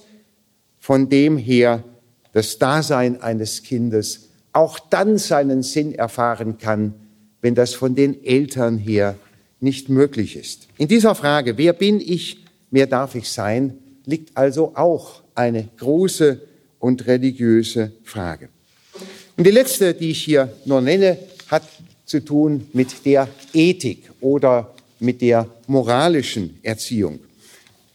[0.79, 1.84] von dem her
[2.32, 6.93] das Dasein eines Kindes auch dann seinen Sinn erfahren kann,
[7.41, 9.15] wenn das von den Eltern her
[9.60, 10.67] nicht möglich ist.
[10.77, 16.41] In dieser Frage, wer bin ich, wer darf ich sein, liegt also auch eine große
[16.79, 18.49] und religiöse Frage.
[19.37, 21.17] Und die letzte, die ich hier nur nenne,
[21.47, 21.63] hat
[22.05, 27.19] zu tun mit der Ethik oder mit der moralischen Erziehung.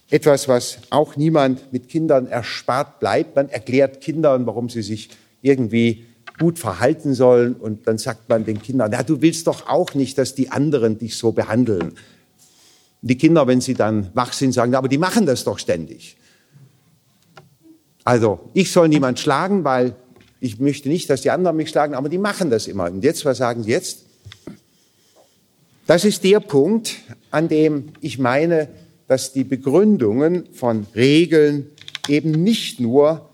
[0.09, 3.35] Etwas, was auch niemand mit Kindern erspart bleibt.
[3.35, 5.09] Man erklärt Kindern, warum sie sich
[5.41, 6.05] irgendwie
[6.39, 7.53] gut verhalten sollen.
[7.53, 10.97] Und dann sagt man den Kindern, ja, du willst doch auch nicht, dass die anderen
[10.97, 11.93] dich so behandeln.
[13.01, 16.17] Die Kinder, wenn sie dann wach sind, sagen, aber die machen das doch ständig.
[18.03, 19.95] Also, ich soll niemand schlagen, weil
[20.39, 22.85] ich möchte nicht, dass die anderen mich schlagen, aber die machen das immer.
[22.85, 24.05] Und jetzt, was sagen sie jetzt?
[25.85, 26.97] Das ist der Punkt,
[27.31, 28.69] an dem ich meine,
[29.07, 31.67] dass die Begründungen von Regeln
[32.07, 33.29] eben nicht nur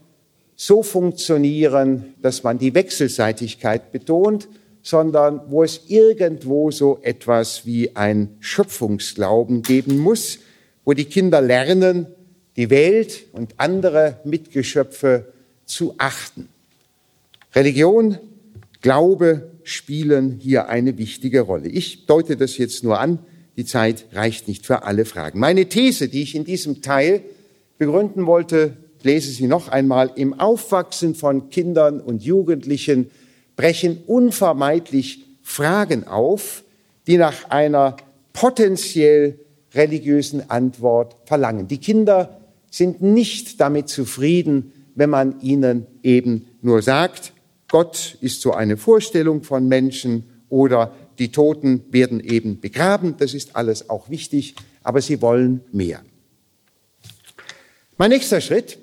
[0.56, 4.47] so funktionieren, dass man die Wechselseitigkeit betont,
[4.82, 10.39] sondern wo es irgendwo so etwas wie ein Schöpfungsglauben geben muss,
[10.86, 12.08] wo die Kinder lernen,
[12.55, 15.25] die Welt und andere Mitgeschöpfe
[15.65, 16.49] zu achten.
[17.53, 18.17] Religion,
[18.81, 21.67] Glaube spielen hier eine wichtige Rolle.
[21.67, 23.19] Ich deute das jetzt nur an,
[23.57, 25.39] die Zeit reicht nicht für alle Fragen.
[25.39, 27.21] Meine These, die ich in diesem Teil
[27.77, 30.11] begründen wollte, lese sie noch einmal.
[30.15, 33.09] Im Aufwachsen von Kindern und Jugendlichen
[33.55, 36.63] brechen unvermeidlich Fragen auf,
[37.07, 37.97] die nach einer
[38.33, 39.39] potenziell
[39.73, 41.67] religiösen Antwort verlangen.
[41.67, 42.41] Die Kinder
[42.75, 47.31] sind nicht damit zufrieden, wenn man ihnen eben nur sagt,
[47.69, 53.15] Gott ist so eine Vorstellung von Menschen oder die Toten werden eben begraben.
[53.17, 56.01] Das ist alles auch wichtig, aber sie wollen mehr.
[57.97, 58.77] Mein nächster Schritt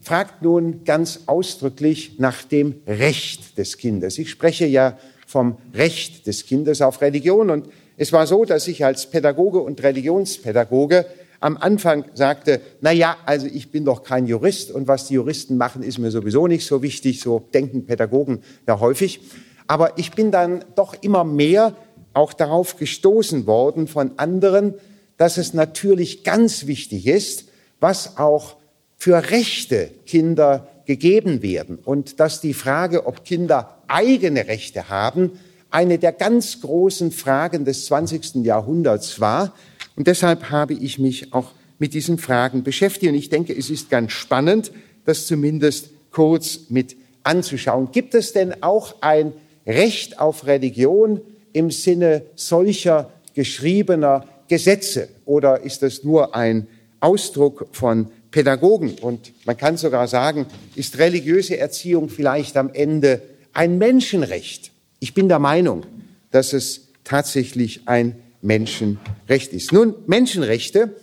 [0.00, 4.18] fragt nun ganz ausdrücklich nach dem Recht des Kindes.
[4.18, 8.84] Ich spreche ja vom Recht des Kindes auf Religion und es war so, dass ich
[8.84, 11.06] als Pädagoge und Religionspädagoge
[11.40, 15.56] am Anfang sagte, na ja, also ich bin doch kein Jurist und was die Juristen
[15.56, 19.20] machen, ist mir sowieso nicht so wichtig, so denken Pädagogen ja häufig.
[19.66, 21.76] Aber ich bin dann doch immer mehr
[22.14, 24.74] auch darauf gestoßen worden von anderen,
[25.16, 27.48] dass es natürlich ganz wichtig ist,
[27.80, 28.56] was auch
[28.96, 35.32] für Rechte Kinder gegeben werden und dass die Frage, ob Kinder eigene Rechte haben,
[35.70, 38.36] eine der ganz großen Fragen des 20.
[38.36, 39.52] Jahrhunderts war.
[39.96, 43.10] Und deshalb habe ich mich auch mit diesen Fragen beschäftigt.
[43.10, 44.72] Und ich denke, es ist ganz spannend,
[45.04, 47.90] das zumindest kurz mit anzuschauen.
[47.92, 49.32] Gibt es denn auch ein
[49.66, 51.20] Recht auf Religion
[51.52, 55.08] im Sinne solcher geschriebener Gesetze?
[55.24, 56.68] Oder ist das nur ein
[57.00, 58.98] Ausdruck von Pädagogen?
[59.00, 64.72] Und man kann sogar sagen, ist religiöse Erziehung vielleicht am Ende ein Menschenrecht?
[65.00, 65.84] Ich bin der Meinung,
[66.30, 69.72] dass es tatsächlich ein Menschenrecht ist.
[69.72, 70.94] Nun, Menschenrechte,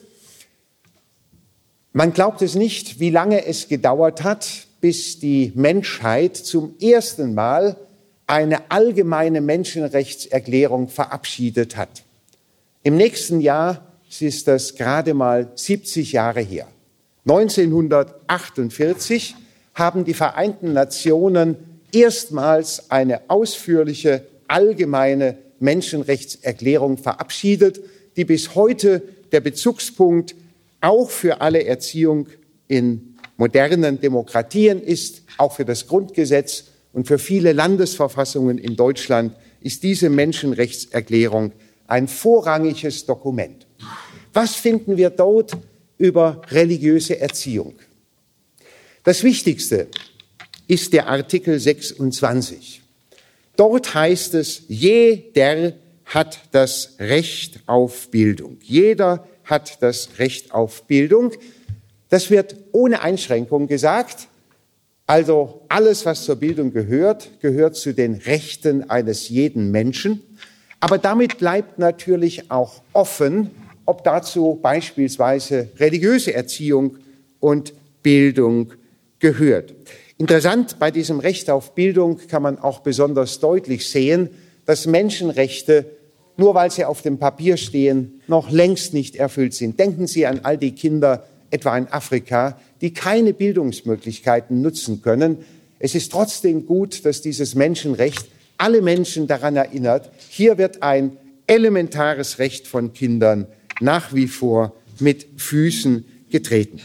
[1.91, 7.77] man glaubt es nicht, wie lange es gedauert hat, bis die Menschheit zum ersten Mal
[8.25, 12.03] eine allgemeine Menschenrechtserklärung verabschiedet hat.
[12.83, 16.67] Im nächsten Jahr ist das gerade mal 70 Jahre her.
[17.25, 19.35] 1948
[19.73, 21.55] haben die Vereinten Nationen
[21.91, 27.81] erstmals eine ausführliche allgemeine Menschenrechtserklärung verabschiedet,
[28.15, 30.35] die bis heute der Bezugspunkt
[30.81, 32.27] auch für alle Erziehung
[32.67, 39.81] in modernen Demokratien ist, auch für das Grundgesetz und für viele Landesverfassungen in Deutschland ist
[39.81, 41.53] diese Menschenrechtserklärung
[41.87, 43.65] ein vorrangiges Dokument.
[44.33, 45.57] Was finden wir dort
[45.97, 47.73] über religiöse Erziehung?
[49.03, 49.87] Das Wichtigste
[50.67, 52.82] ist der Artikel 26.
[53.55, 55.73] Dort heißt es, jeder
[56.05, 58.57] hat das Recht auf Bildung.
[58.61, 61.31] Jeder hat das Recht auf Bildung.
[62.09, 64.27] Das wird ohne Einschränkung gesagt.
[65.05, 70.21] Also alles, was zur Bildung gehört, gehört zu den Rechten eines jeden Menschen.
[70.79, 73.51] Aber damit bleibt natürlich auch offen,
[73.85, 76.97] ob dazu beispielsweise religiöse Erziehung
[77.39, 78.73] und Bildung
[79.19, 79.73] gehört.
[80.17, 84.29] Interessant bei diesem Recht auf Bildung kann man auch besonders deutlich sehen,
[84.65, 85.85] dass Menschenrechte,
[86.37, 89.79] nur weil sie auf dem Papier stehen, noch längst nicht erfüllt sind.
[89.79, 95.37] Denken Sie an all die Kinder, etwa in Afrika, die keine Bildungsmöglichkeiten nutzen können.
[95.79, 98.25] Es ist trotzdem gut, dass dieses Menschenrecht
[98.57, 103.47] alle Menschen daran erinnert, hier wird ein elementares Recht von Kindern
[103.81, 106.79] nach wie vor mit Füßen getreten.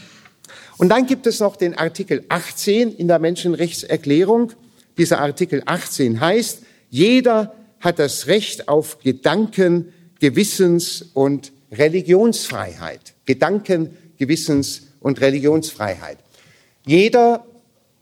[0.79, 4.53] Und dann gibt es noch den Artikel 18 in der Menschenrechtserklärung.
[4.97, 13.13] Dieser Artikel 18 heißt, jeder hat das Recht auf Gedanken, Gewissens und Religionsfreiheit.
[13.25, 16.17] Gedanken, Gewissens und Religionsfreiheit.
[16.85, 17.45] Jeder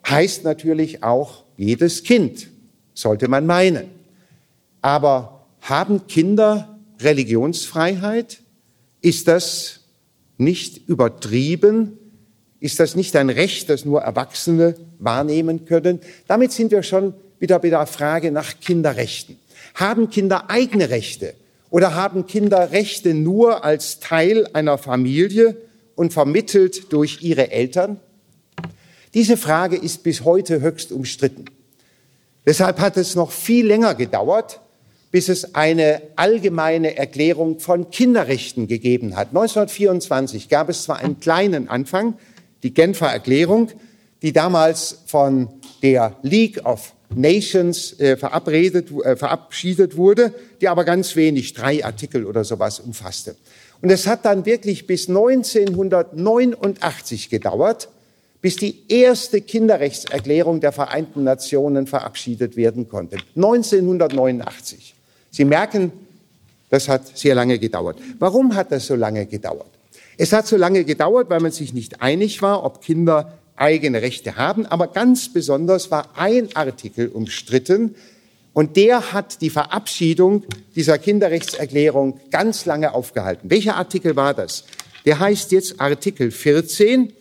[0.07, 2.49] heißt natürlich auch jedes Kind.
[2.93, 3.89] sollte man meinen.
[4.81, 8.41] Aber haben Kinder Religionsfreiheit?
[9.01, 9.81] Ist das
[10.37, 11.97] nicht übertrieben?
[12.59, 15.99] Ist das nicht ein Recht, das nur Erwachsene wahrnehmen können?
[16.27, 19.37] Damit sind wir schon wieder bei der Frage nach Kinderrechten.
[19.75, 21.35] Haben Kinder eigene Rechte
[21.69, 25.55] oder haben Kinder Rechte nur als Teil einer Familie
[25.95, 27.99] und vermittelt durch ihre Eltern?
[29.13, 31.45] Diese Frage ist bis heute höchst umstritten.
[32.45, 34.61] Deshalb hat es noch viel länger gedauert,
[35.11, 39.29] bis es eine allgemeine Erklärung von Kinderrechten gegeben hat.
[39.29, 42.15] 1924 gab es zwar einen kleinen Anfang,
[42.63, 43.69] die Genfer Erklärung,
[44.21, 45.47] die damals von
[45.81, 52.25] der League of Nations äh, verabredet, äh, verabschiedet wurde, die aber ganz wenig, drei Artikel
[52.25, 53.35] oder sowas umfasste.
[53.81, 57.89] Und es hat dann wirklich bis 1989 gedauert,
[58.41, 63.17] bis die erste Kinderrechtserklärung der Vereinten Nationen verabschiedet werden konnte.
[63.35, 64.95] 1989.
[65.31, 65.91] Sie merken,
[66.69, 67.99] das hat sehr lange gedauert.
[68.19, 69.76] Warum hat das so lange gedauert?
[70.17, 74.35] Es hat so lange gedauert, weil man sich nicht einig war, ob Kinder eigene Rechte
[74.35, 74.65] haben.
[74.65, 77.95] Aber ganz besonders war ein Artikel umstritten
[78.53, 80.43] und der hat die Verabschiedung
[80.75, 83.51] dieser Kinderrechtserklärung ganz lange aufgehalten.
[83.51, 84.63] Welcher Artikel war das?
[85.05, 87.13] Der heißt jetzt Artikel 14.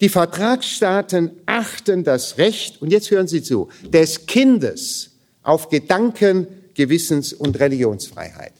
[0.00, 5.10] Die Vertragsstaaten achten das Recht, und jetzt hören Sie zu, des Kindes
[5.42, 8.52] auf Gedanken, Gewissens- und Religionsfreiheit.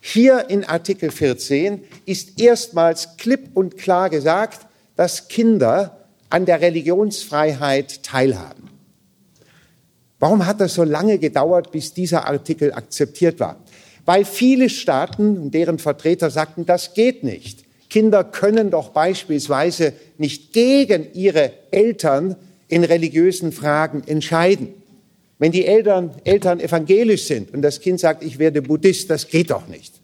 [0.00, 8.02] Hier in Artikel 14 ist erstmals klipp und klar gesagt, dass Kinder an der Religionsfreiheit
[8.02, 8.68] teilhaben.
[10.18, 13.56] Warum hat das so lange gedauert, bis dieser Artikel akzeptiert war?
[14.04, 17.64] Weil viele Staaten und deren Vertreter sagten, das geht nicht.
[17.88, 22.36] Kinder können doch beispielsweise nicht gegen ihre Eltern
[22.68, 24.74] in religiösen Fragen entscheiden.
[25.38, 29.50] Wenn die Eltern, Eltern evangelisch sind und das Kind sagt, ich werde Buddhist, das geht
[29.50, 29.94] doch nicht.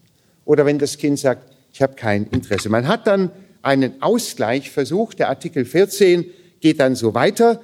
[0.45, 2.69] Oder wenn das Kind sagt, ich habe kein Interesse.
[2.69, 3.31] Man hat dann
[3.61, 5.19] einen Ausgleich versucht.
[5.19, 6.25] Der Artikel 14
[6.61, 7.61] geht dann so weiter,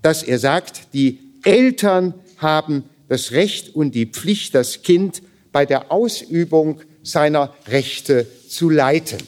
[0.00, 5.92] dass er sagt, die Eltern haben das Recht und die Pflicht, das Kind bei der
[5.92, 9.18] Ausübung seiner Rechte zu leiten.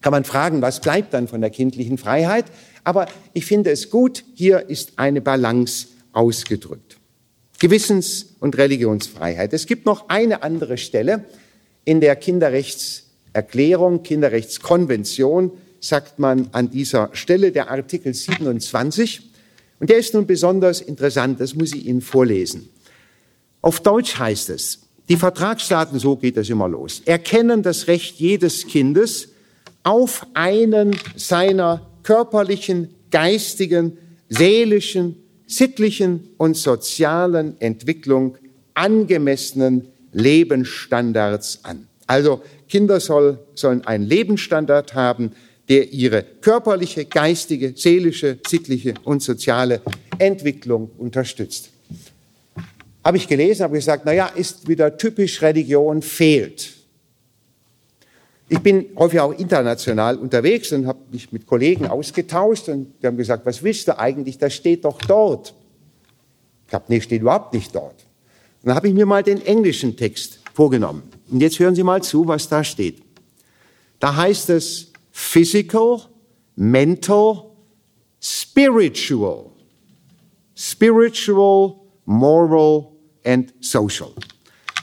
[0.00, 2.46] Kann man fragen, was bleibt dann von der kindlichen Freiheit?
[2.82, 6.98] Aber ich finde es gut, hier ist eine Balance ausgedrückt.
[7.58, 9.52] Gewissens- und Religionsfreiheit.
[9.52, 11.24] Es gibt noch eine andere Stelle
[11.84, 19.30] in der Kinderrechtserklärung, Kinderrechtskonvention, sagt man an dieser Stelle, der Artikel 27.
[19.78, 22.68] Und der ist nun besonders interessant, das muss ich Ihnen vorlesen.
[23.62, 28.66] Auf Deutsch heißt es, die Vertragsstaaten, so geht das immer los, erkennen das Recht jedes
[28.66, 29.28] Kindes
[29.82, 33.98] auf einen seiner körperlichen, geistigen,
[34.28, 35.16] seelischen,
[35.50, 38.36] sittlichen und sozialen Entwicklung
[38.74, 41.88] angemessenen Lebensstandards an.
[42.06, 45.32] Also Kinder soll, sollen einen Lebensstandard haben,
[45.68, 49.80] der ihre körperliche, geistige, seelische, sittliche und soziale
[50.18, 51.70] Entwicklung unterstützt.
[53.04, 56.79] Habe ich gelesen, habe gesagt, na ja, ist wieder typisch Religion fehlt.
[58.52, 63.16] Ich bin häufig auch international unterwegs und habe mich mit Kollegen ausgetauscht und die haben
[63.16, 64.38] gesagt, was willst du eigentlich?
[64.38, 65.54] Das steht doch dort.
[66.66, 68.04] Ich habe, nee, steht überhaupt nicht dort.
[68.62, 71.04] Und dann habe ich mir mal den englischen Text vorgenommen.
[71.30, 73.00] Und jetzt hören Sie mal zu, was da steht.
[74.00, 76.00] Da heißt es physical,
[76.56, 77.44] mental,
[78.20, 79.46] spiritual.
[80.56, 82.88] Spiritual, moral
[83.24, 84.10] and social.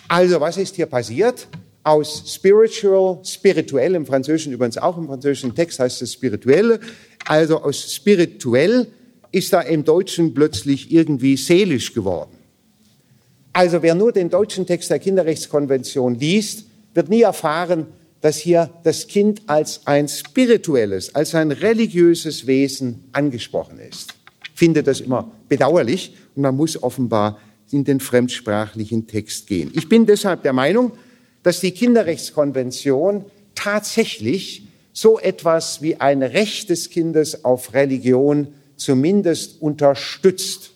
[0.07, 1.49] Also, was ist hier passiert?
[1.87, 6.81] Aus spiritual, spirituell, im Französischen übrigens auch im französischen Text heißt es spirituelle,
[7.25, 8.87] also aus spirituell
[9.31, 12.31] ist da im Deutschen plötzlich irgendwie seelisch geworden.
[13.53, 17.87] Also wer nur den deutschen Text der Kinderrechtskonvention liest, wird nie erfahren,
[18.19, 24.13] dass hier das Kind als ein spirituelles, als ein religiöses Wesen angesprochen ist.
[24.53, 27.39] Ich finde das immer bedauerlich und man muss offenbar
[27.71, 29.71] in den fremdsprachlichen Text gehen.
[29.73, 30.91] Ich bin deshalb der Meinung,
[31.47, 33.23] dass die Kinderrechtskonvention
[33.55, 40.71] tatsächlich so etwas wie ein Recht des Kindes auf Religion zumindest unterstützt.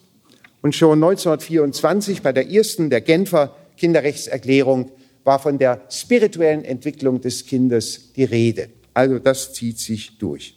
[0.62, 4.92] Und schon 1924 bei der ersten der Genfer Kinderrechtserklärung
[5.26, 8.70] war von der spirituellen Entwicklung des Kindes die Rede.
[8.94, 10.56] Also das zieht sich durch.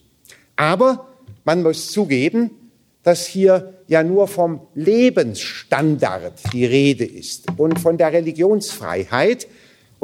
[0.55, 1.09] Aber
[1.45, 2.53] man muss zugeben,
[3.03, 9.49] dass hier ja nur vom Lebensstandard die Rede ist und von der Religionsfreiheit,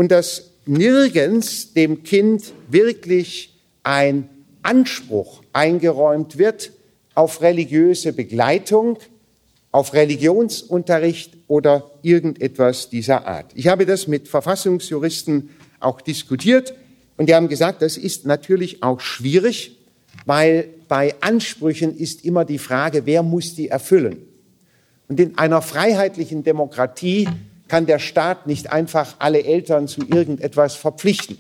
[0.01, 4.31] und dass nirgends dem Kind wirklich ein
[4.63, 6.73] Anspruch eingeräumt wird
[7.15, 8.97] auf religiöse Begleitung,
[9.73, 13.53] auf Religionsunterricht oder irgendetwas dieser Art.
[13.55, 16.73] Ich habe das mit Verfassungsjuristen auch diskutiert
[17.19, 19.77] und die haben gesagt, das ist natürlich auch schwierig,
[20.25, 24.23] weil bei Ansprüchen ist immer die Frage, wer muss die erfüllen?
[25.09, 27.29] Und in einer freiheitlichen Demokratie
[27.71, 31.39] kann der Staat nicht einfach alle Eltern zu irgendetwas verpflichten.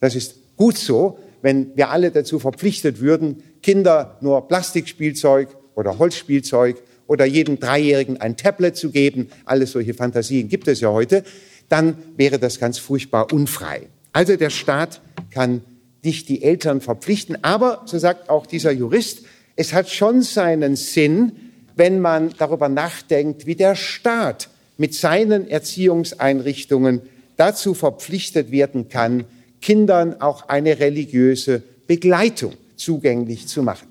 [0.00, 6.76] Das ist gut so, wenn wir alle dazu verpflichtet würden, Kinder nur Plastikspielzeug oder Holzspielzeug
[7.06, 11.24] oder jedem Dreijährigen ein Tablet zu geben, alles solche Fantasien gibt es ja heute,
[11.70, 13.88] dann wäre das ganz furchtbar unfrei.
[14.12, 15.00] Also der Staat
[15.30, 15.62] kann
[16.04, 19.22] nicht die Eltern verpflichten, aber, so sagt auch dieser Jurist,
[19.56, 21.32] es hat schon seinen Sinn,
[21.76, 24.50] wenn man darüber nachdenkt, wie der Staat
[24.82, 27.02] mit seinen Erziehungseinrichtungen
[27.36, 29.26] dazu verpflichtet werden kann,
[29.60, 33.86] Kindern auch eine religiöse Begleitung zugänglich zu machen.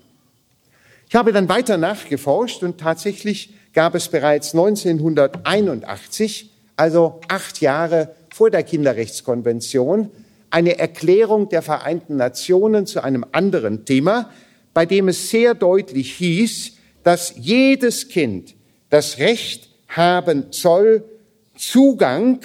[1.08, 8.50] Ich habe dann weiter nachgeforscht und tatsächlich gab es bereits 1981, also acht Jahre vor
[8.50, 10.10] der Kinderrechtskonvention,
[10.50, 14.30] eine Erklärung der Vereinten Nationen zu einem anderen Thema,
[14.74, 16.72] bei dem es sehr deutlich hieß,
[17.02, 18.54] dass jedes Kind
[18.90, 21.04] das Recht haben soll,
[21.56, 22.40] Zugang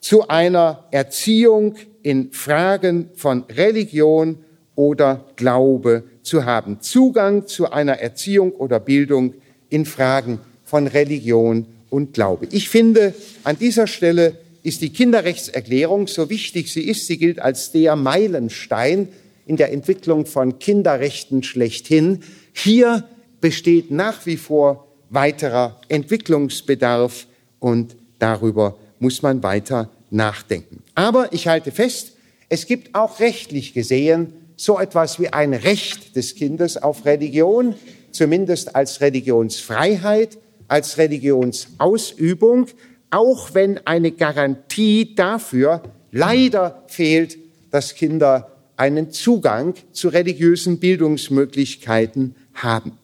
[0.00, 4.38] zu einer Erziehung in Fragen von Religion
[4.74, 6.80] oder Glaube zu haben.
[6.80, 9.34] Zugang zu einer Erziehung oder Bildung
[9.68, 12.48] in Fragen von Religion und Glaube.
[12.50, 13.14] Ich finde,
[13.44, 19.08] an dieser Stelle ist die Kinderrechtserklärung, so wichtig sie ist, sie gilt als der Meilenstein
[19.46, 22.20] in der Entwicklung von Kinderrechten schlechthin.
[22.52, 23.04] Hier
[23.40, 27.26] besteht nach wie vor weiterer Entwicklungsbedarf
[27.58, 30.82] und darüber muss man weiter nachdenken.
[30.94, 32.12] Aber ich halte fest,
[32.48, 37.74] es gibt auch rechtlich gesehen so etwas wie ein Recht des Kindes auf Religion,
[38.12, 40.38] zumindest als Religionsfreiheit,
[40.68, 42.66] als Religionsausübung,
[43.10, 45.82] auch wenn eine Garantie dafür
[46.12, 47.38] leider fehlt,
[47.70, 52.99] dass Kinder einen Zugang zu religiösen Bildungsmöglichkeiten haben.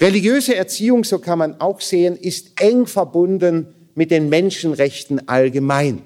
[0.00, 6.02] Religiöse Erziehung, so kann man auch sehen, ist eng verbunden mit den Menschenrechten allgemein.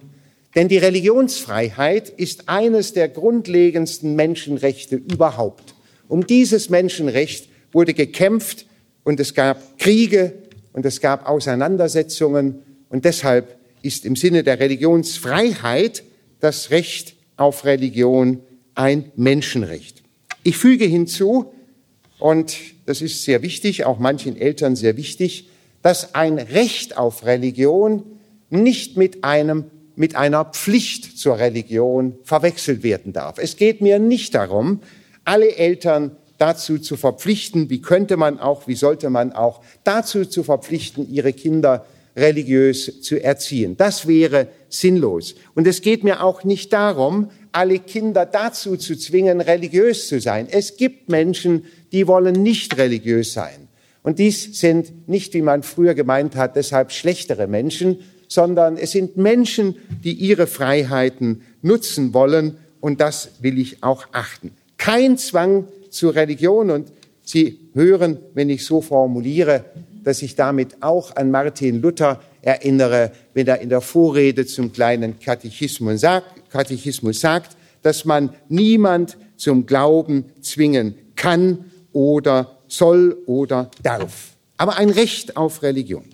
[0.57, 5.75] Denn die Religionsfreiheit ist eines der grundlegendsten Menschenrechte überhaupt.
[6.09, 8.67] Um dieses Menschenrecht wurde gekämpft
[9.05, 10.33] und es gab Kriege
[10.73, 16.03] und es gab Auseinandersetzungen und deshalb ist im Sinne der Religionsfreiheit
[16.41, 18.41] das Recht auf Religion
[18.75, 20.03] ein Menschenrecht.
[20.43, 21.53] Ich füge hinzu,
[22.25, 22.57] und
[22.87, 25.51] das ist sehr wichtig, auch manchen Eltern sehr wichtig,
[25.83, 28.03] dass ein Recht auf Religion
[28.49, 29.65] nicht mit einem
[29.95, 33.37] mit einer Pflicht zur Religion verwechselt werden darf.
[33.37, 34.81] Es geht mir nicht darum,
[35.27, 40.45] alle Eltern dazu zu verpflichten, wie könnte man auch, wie sollte man auch, dazu zu
[40.45, 41.85] verpflichten, ihre Kinder
[42.17, 43.77] religiös zu erziehen.
[43.77, 45.35] Das wäre sinnlos.
[45.55, 50.49] Und es geht mir auch nicht darum, alle Kinder dazu zu zwingen, religiös zu sein.
[50.51, 51.65] Es gibt Menschen,
[51.95, 53.69] die wollen nicht religiös sein.
[54.03, 59.17] Und dies sind nicht, wie man früher gemeint hat, deshalb schlechtere Menschen, sondern es sind
[59.17, 64.51] Menschen, die ihre Freiheiten nutzen wollen und das will ich auch achten.
[64.77, 66.93] Kein Zwang zur Religion und
[67.27, 69.65] Sie hören, wenn ich so formuliere,
[70.03, 75.19] dass ich damit auch an Martin Luther erinnere, wenn er in der Vorrede zum kleinen
[75.19, 84.33] Katechismus sagt, Katechismus sagt dass man niemand zum Glauben zwingen kann oder soll oder darf.
[84.59, 86.05] Aber ein Recht auf Religion.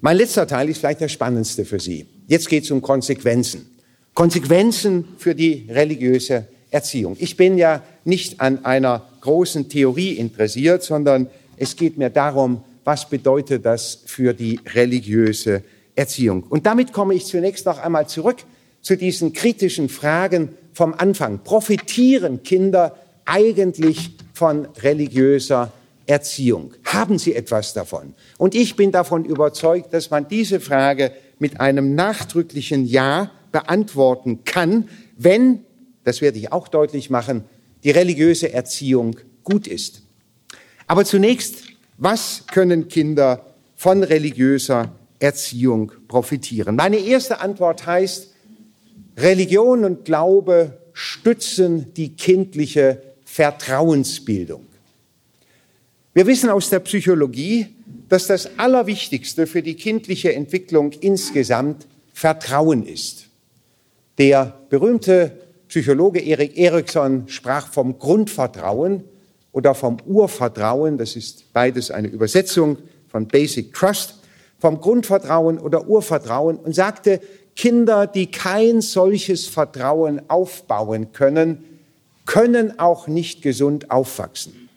[0.00, 2.06] Mein letzter Teil ist vielleicht der spannendste für Sie.
[2.26, 3.66] Jetzt geht es um Konsequenzen.
[4.14, 7.16] Konsequenzen für die religiöse Erziehung.
[7.18, 11.28] Ich bin ja nicht an einer großen Theorie interessiert, sondern
[11.58, 15.62] es geht mir darum, was bedeutet das für die religiöse
[15.94, 16.44] Erziehung.
[16.44, 18.38] Und damit komme ich zunächst noch einmal zurück
[18.82, 21.40] zu diesen kritischen Fragen vom Anfang.
[21.44, 25.72] Profitieren Kinder eigentlich von religiöser
[26.06, 26.74] Erziehung?
[26.84, 28.14] Haben sie etwas davon?
[28.38, 34.88] Und ich bin davon überzeugt, dass man diese Frage mit einem nachdrücklichen Ja beantworten kann,
[35.16, 35.64] wenn,
[36.04, 37.44] das werde ich auch deutlich machen,
[37.84, 40.02] die religiöse Erziehung gut ist.
[40.86, 41.64] Aber zunächst,
[41.98, 46.76] was können Kinder von religiöser Erziehung profitieren?
[46.76, 48.30] Meine erste Antwort heißt,
[49.20, 54.66] Religion und Glaube stützen die kindliche Vertrauensbildung.
[56.14, 57.66] Wir wissen aus der Psychologie,
[58.08, 63.26] dass das Allerwichtigste für die kindliche Entwicklung insgesamt Vertrauen ist.
[64.18, 65.32] Der berühmte
[65.68, 69.04] Psychologe Erik Erikson sprach vom Grundvertrauen
[69.52, 74.16] oder vom Urvertrauen, das ist beides eine Übersetzung von Basic Trust,
[74.58, 77.20] vom Grundvertrauen oder Urvertrauen und sagte,
[77.56, 81.64] Kinder, die kein solches Vertrauen aufbauen können,
[82.26, 84.68] können auch nicht gesund aufwachsen.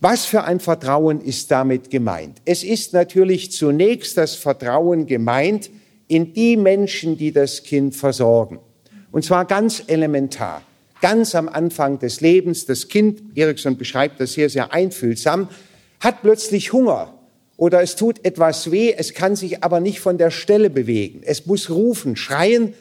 [0.00, 2.42] Was für ein Vertrauen ist damit gemeint?
[2.44, 5.70] Es ist natürlich zunächst das Vertrauen gemeint
[6.06, 8.60] in die Menschen, die das Kind versorgen.
[9.10, 10.62] Und zwar ganz elementar.
[11.00, 15.48] Ganz am Anfang des Lebens, das Kind, Erikson beschreibt das sehr, sehr einfühlsam,
[16.00, 17.15] hat plötzlich Hunger
[17.56, 21.22] oder es tut etwas weh, es kann sich aber nicht von der Stelle bewegen.
[21.24, 22.74] Es muss rufen, schreien.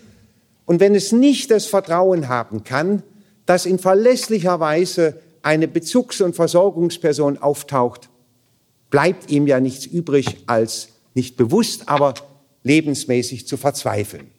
[0.66, 3.04] Und wenn es nicht das Vertrauen haben kann,
[3.46, 8.10] dass in verlässlicher Weise eine Bezugs- und Versorgungsperson auftaucht,
[8.90, 12.16] bleibt ihm ja nichts übrig, als nicht bewusst, aber
[12.64, 14.32] lebensmäßig zu verzweifeln.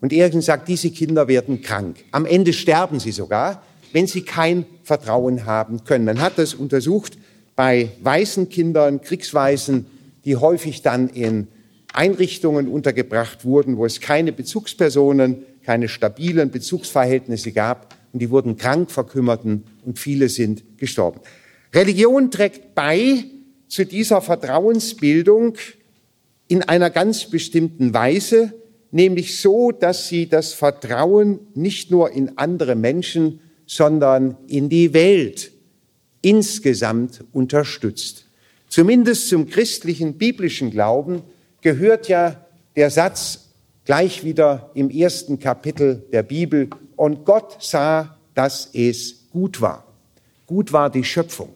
[0.00, 2.04] Und Ergen sagt, diese Kinder werden krank.
[2.10, 3.62] Am Ende sterben sie sogar,
[3.92, 6.04] wenn sie kein Vertrauen haben können.
[6.04, 7.16] Man hat das untersucht
[7.62, 9.86] bei weißen Kindern, Kriegsweisen,
[10.24, 11.46] die häufig dann in
[11.92, 18.90] Einrichtungen untergebracht wurden, wo es keine Bezugspersonen, keine stabilen Bezugsverhältnisse gab und die wurden krank,
[18.90, 21.20] verkümmerten und viele sind gestorben.
[21.72, 23.26] Religion trägt bei
[23.68, 25.54] zu dieser Vertrauensbildung
[26.48, 28.54] in einer ganz bestimmten Weise,
[28.90, 35.51] nämlich so, dass sie das Vertrauen nicht nur in andere Menschen, sondern in die Welt
[36.22, 38.26] insgesamt unterstützt.
[38.68, 41.22] Zumindest zum christlichen biblischen Glauben
[41.60, 43.50] gehört ja der Satz
[43.84, 49.84] gleich wieder im ersten Kapitel der Bibel, und Gott sah, dass es gut war.
[50.46, 51.48] Gut war die Schöpfung.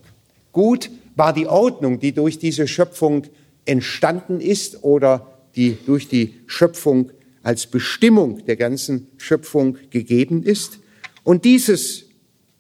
[0.50, 3.24] Gut war die Ordnung, die durch diese Schöpfung
[3.64, 7.12] entstanden ist oder die durch die Schöpfung
[7.42, 10.80] als Bestimmung der ganzen Schöpfung gegeben ist.
[11.22, 12.06] Und dieses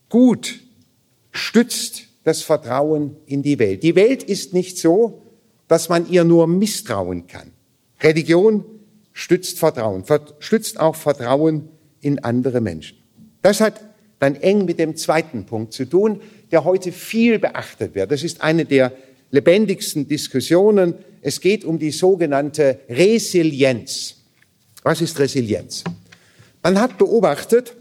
[0.08, 0.60] Gut
[1.36, 3.82] stützt das Vertrauen in die Welt.
[3.82, 5.22] Die Welt ist nicht so,
[5.68, 7.52] dass man ihr nur misstrauen kann.
[8.00, 8.64] Religion
[9.12, 10.04] stützt Vertrauen,
[10.38, 11.68] stützt auch Vertrauen
[12.00, 12.98] in andere Menschen.
[13.42, 13.80] Das hat
[14.18, 16.20] dann eng mit dem zweiten Punkt zu tun,
[16.50, 18.10] der heute viel beachtet wird.
[18.10, 18.92] Das ist eine der
[19.30, 20.94] lebendigsten Diskussionen.
[21.20, 24.16] Es geht um die sogenannte Resilienz.
[24.82, 25.84] Was ist Resilienz?
[26.62, 27.74] Man hat beobachtet,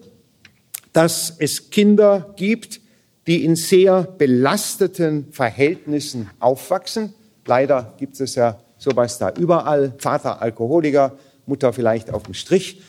[0.93, 2.79] dass es Kinder gibt,
[3.27, 7.13] die in sehr belasteten Verhältnissen aufwachsen.
[7.45, 9.93] Leider gibt es ja sowas da überall.
[9.97, 12.81] Vater Alkoholiker, Mutter vielleicht auf dem Strich.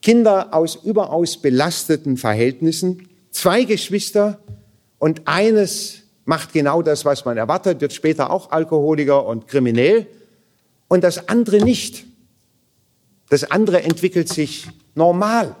[0.00, 4.40] Kinder aus überaus belasteten Verhältnissen, zwei Geschwister
[4.98, 10.06] und eines macht genau das, was man erwartet, wird später auch Alkoholiker und kriminell
[10.88, 12.04] und das andere nicht.
[13.28, 15.56] Das andere entwickelt sich normal,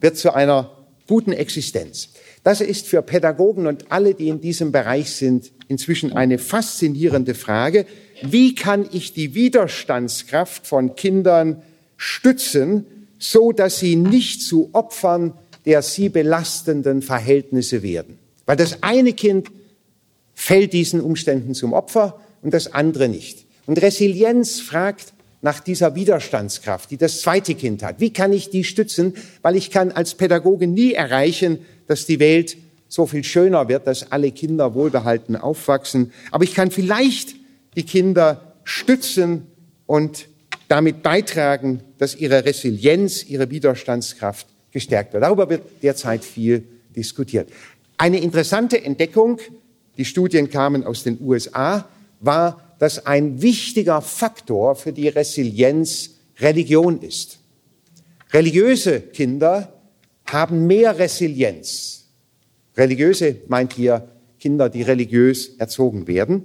[0.00, 0.70] wird zu einer
[1.08, 2.10] guten Existenz.
[2.44, 7.86] Das ist für Pädagogen und alle, die in diesem Bereich sind, inzwischen eine faszinierende Frage.
[8.22, 11.62] Wie kann ich die Widerstandskraft von Kindern
[11.96, 12.86] stützen,
[13.18, 15.34] so dass sie nicht zu Opfern
[15.64, 18.18] der sie belastenden Verhältnisse werden.
[18.46, 19.50] Weil das eine Kind
[20.34, 23.46] fällt diesen Umständen zum Opfer und das andere nicht.
[23.66, 25.12] Und Resilienz fragt
[25.42, 28.00] nach dieser Widerstandskraft, die das zweite Kind hat.
[28.00, 29.14] Wie kann ich die stützen?
[29.42, 32.56] Weil ich kann als Pädagoge nie erreichen, dass die Welt
[32.88, 36.12] so viel schöner wird, dass alle Kinder wohlbehalten aufwachsen.
[36.30, 37.34] Aber ich kann vielleicht
[37.74, 39.46] die Kinder stützen
[39.86, 40.28] und
[40.68, 45.24] damit beitragen, dass ihre Resilienz, ihre Widerstandskraft gestärkt wird.
[45.24, 46.64] Darüber wird derzeit viel
[46.94, 47.50] diskutiert.
[47.98, 49.38] Eine interessante Entdeckung,
[49.96, 51.88] die Studien kamen aus den USA,
[52.20, 57.38] war, dass ein wichtiger Faktor für die Resilienz Religion ist.
[58.32, 59.72] Religiöse Kinder
[60.24, 62.08] haben mehr Resilienz.
[62.76, 64.08] Religiöse meint hier
[64.40, 66.44] Kinder, die religiös erzogen werden.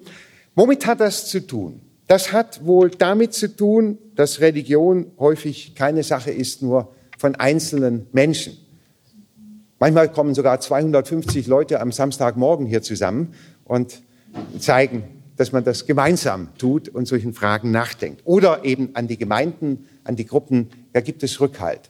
[0.54, 1.82] Womit hat das zu tun?
[2.06, 8.06] Das hat wohl damit zu tun, dass Religion häufig keine Sache ist nur von einzelnen
[8.12, 8.56] Menschen.
[9.80, 13.34] Manchmal kommen sogar 250 Leute am Samstagmorgen hier zusammen
[13.66, 14.04] und
[14.60, 18.22] zeigen, dass man das gemeinsam tut und solchen Fragen nachdenkt.
[18.26, 21.90] Oder eben an die Gemeinden, an die Gruppen, da gibt es Rückhalt.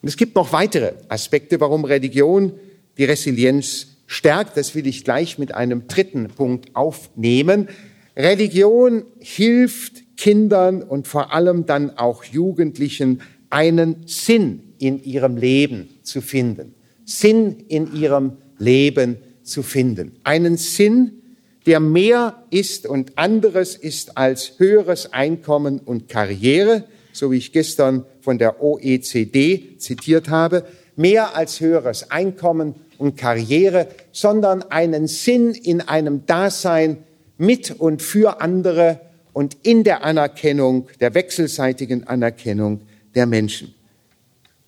[0.00, 2.52] Und es gibt noch weitere Aspekte, warum Religion
[2.98, 4.56] die Resilienz stärkt.
[4.56, 7.68] Das will ich gleich mit einem dritten Punkt aufnehmen.
[8.16, 16.20] Religion hilft Kindern und vor allem dann auch Jugendlichen einen Sinn in ihrem Leben zu
[16.20, 16.74] finden.
[17.04, 20.12] Sinn in ihrem Leben zu finden.
[20.24, 21.21] Einen Sinn,
[21.66, 28.04] der mehr ist und anderes ist als höheres Einkommen und Karriere, so wie ich gestern
[28.20, 30.64] von der OECD zitiert habe,
[30.96, 36.98] mehr als höheres Einkommen und Karriere, sondern einen Sinn in einem Dasein
[37.38, 39.00] mit und für andere
[39.32, 42.82] und in der Anerkennung, der wechselseitigen Anerkennung
[43.14, 43.74] der Menschen.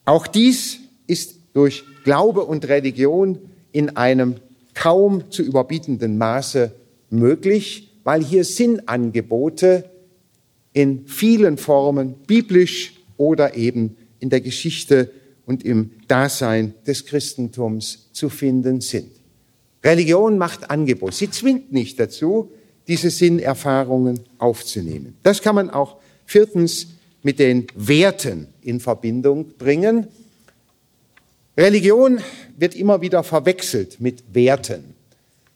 [0.05, 3.39] Auch dies ist durch Glaube und Religion
[3.73, 4.37] in einem
[4.75, 6.73] kaum zu überbietenden Maße
[7.11, 9.91] möglich, weil hier Sinnangebote
[10.73, 15.11] in vielen Formen, biblisch oder eben in der Geschichte
[15.47, 19.11] und im Dasein des Christentums zu finden sind.
[19.83, 21.15] Religion macht Angebot.
[21.15, 22.51] Sie zwingt nicht dazu,
[22.89, 25.17] diese Sinnerfahrungen aufzunehmen.
[25.23, 26.89] Das kann man auch viertens
[27.23, 30.09] mit den Werten in Verbindung bringen.
[31.57, 32.21] Religion
[32.57, 34.95] wird immer wieder verwechselt mit Werten.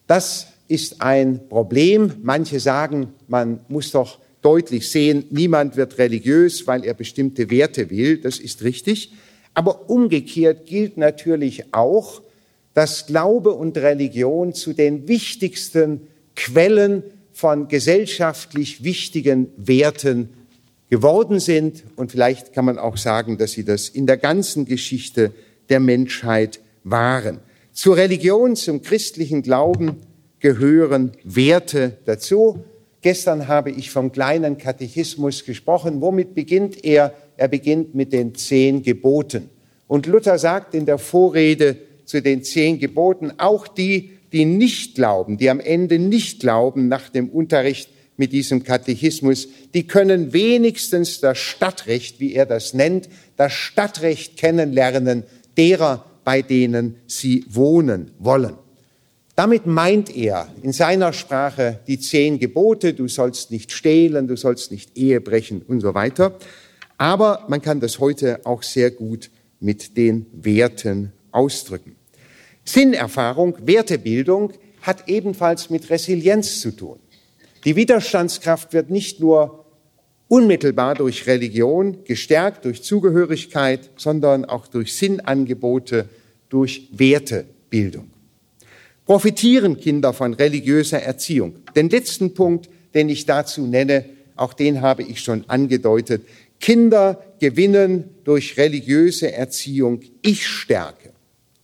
[0.07, 2.13] Das ist ein Problem.
[2.23, 8.19] Manche sagen, man muss doch deutlich sehen, niemand wird religiös, weil er bestimmte Werte will.
[8.19, 9.13] Das ist richtig.
[9.55, 12.23] Aber umgekehrt gilt natürlich auch,
[12.75, 16.03] dass Glaube und Religion zu den wichtigsten
[16.37, 17.03] Quellen
[17.33, 20.29] von gesellschaftlich wichtigen Werten
[20.91, 21.83] geworden sind.
[21.97, 25.33] Und vielleicht kann man auch sagen, dass sie das in der ganzen Geschichte
[25.69, 27.41] der Menschheit waren.
[27.73, 29.97] Zur Religion, zum christlichen Glauben
[30.41, 32.65] gehören Werte dazu.
[33.01, 36.01] Gestern habe ich vom kleinen Katechismus gesprochen.
[36.01, 37.15] Womit beginnt er?
[37.37, 39.51] Er beginnt mit den zehn Geboten.
[39.87, 45.39] Und Luther sagt in der Vorrede zu den zehn Geboten, auch die, die nicht glauben,
[45.39, 51.39] die am Ende nicht glauben nach dem Unterricht mit diesem Katechismus, die können wenigstens das
[51.39, 55.23] Stadtrecht, wie er das nennt, das Stadtrecht kennenlernen
[55.57, 58.55] derer, bei denen sie wohnen wollen.
[59.39, 64.73] Damit meint er in seiner Sprache die zehn Gebote, du sollst nicht stehlen, du sollst
[64.73, 66.35] nicht Ehe brechen und so weiter.
[66.97, 69.31] Aber man kann das heute auch sehr gut
[69.61, 71.95] mit den Werten ausdrücken.
[72.65, 76.99] Sinnerfahrung, Wertebildung hat ebenfalls mit Resilienz zu tun.
[77.65, 79.67] Die Widerstandskraft wird nicht nur
[80.27, 86.09] unmittelbar durch Religion gestärkt, durch Zugehörigkeit, sondern auch durch Sinnangebote,
[86.49, 88.11] durch Wertebildung.
[89.09, 91.55] Profitieren Kinder von religiöser Erziehung?
[91.75, 94.05] Den letzten Punkt, den ich dazu nenne,
[94.37, 96.27] auch den habe ich schon angedeutet.
[96.61, 101.15] Kinder gewinnen durch religiöse Erziehung Ich-Stärke.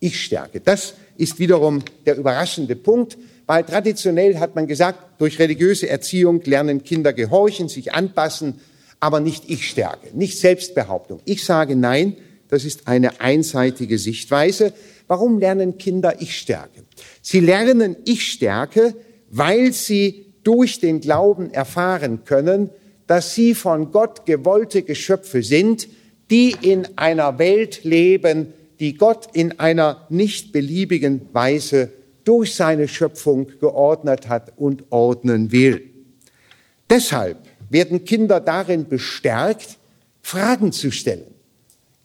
[0.00, 0.60] Ich-Stärke.
[0.60, 6.82] Das ist wiederum der überraschende Punkt, weil traditionell hat man gesagt, durch religiöse Erziehung lernen
[6.82, 8.54] Kinder gehorchen, sich anpassen,
[9.00, 11.20] aber nicht Ich-Stärke, nicht Selbstbehauptung.
[11.26, 12.16] Ich sage nein,
[12.48, 14.72] das ist eine einseitige Sichtweise.
[15.06, 16.84] Warum lernen Kinder Ich-Stärke?
[17.20, 18.94] Sie lernen Ich-Stärke,
[19.30, 22.70] weil sie durch den Glauben erfahren können,
[23.06, 25.88] dass sie von Gott gewollte Geschöpfe sind,
[26.30, 31.92] die in einer Welt leben, die Gott in einer nicht beliebigen Weise
[32.24, 35.90] durch seine Schöpfung geordnet hat und ordnen will.
[36.88, 37.38] Deshalb
[37.68, 39.78] werden Kinder darin bestärkt,
[40.22, 41.34] Fragen zu stellen.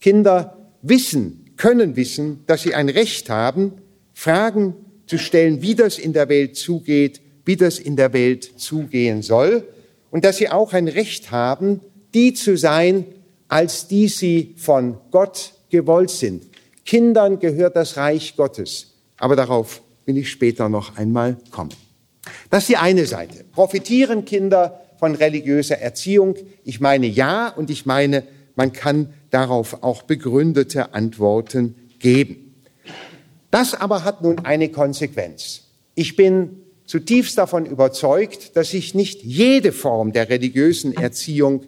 [0.02, 3.74] Kinder wissen, können wissen, dass sie ein Recht haben,
[4.14, 4.74] Fragen
[5.06, 9.68] zu stellen, wie das in der Welt zugeht, wie das in der Welt zugehen soll
[10.10, 11.82] und dass sie auch ein Recht haben,
[12.14, 13.06] die zu sein,
[13.50, 16.46] als die sie von Gott gewollt sind.
[16.86, 21.74] Kindern gehört das Reich Gottes, aber darauf will ich später noch einmal kommen.
[22.50, 23.44] Das ist die eine Seite.
[23.52, 26.36] Profitieren Kinder von religiöser Erziehung?
[26.64, 28.24] Ich meine ja und ich meine,
[28.56, 32.56] man kann darauf auch begründete Antworten geben.
[33.52, 35.64] Das aber hat nun eine Konsequenz.
[35.96, 41.64] Ich bin zutiefst davon überzeugt, dass sich nicht jede Form der religiösen Erziehung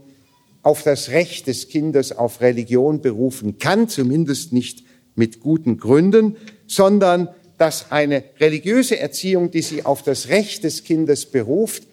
[0.64, 4.84] auf das Recht des Kindes auf Religion berufen kann, zumindest nicht
[5.16, 6.38] mit guten Gründen,
[6.68, 11.84] sondern dass eine religiöse Erziehung, die sich auf das Recht des Kindes beruft,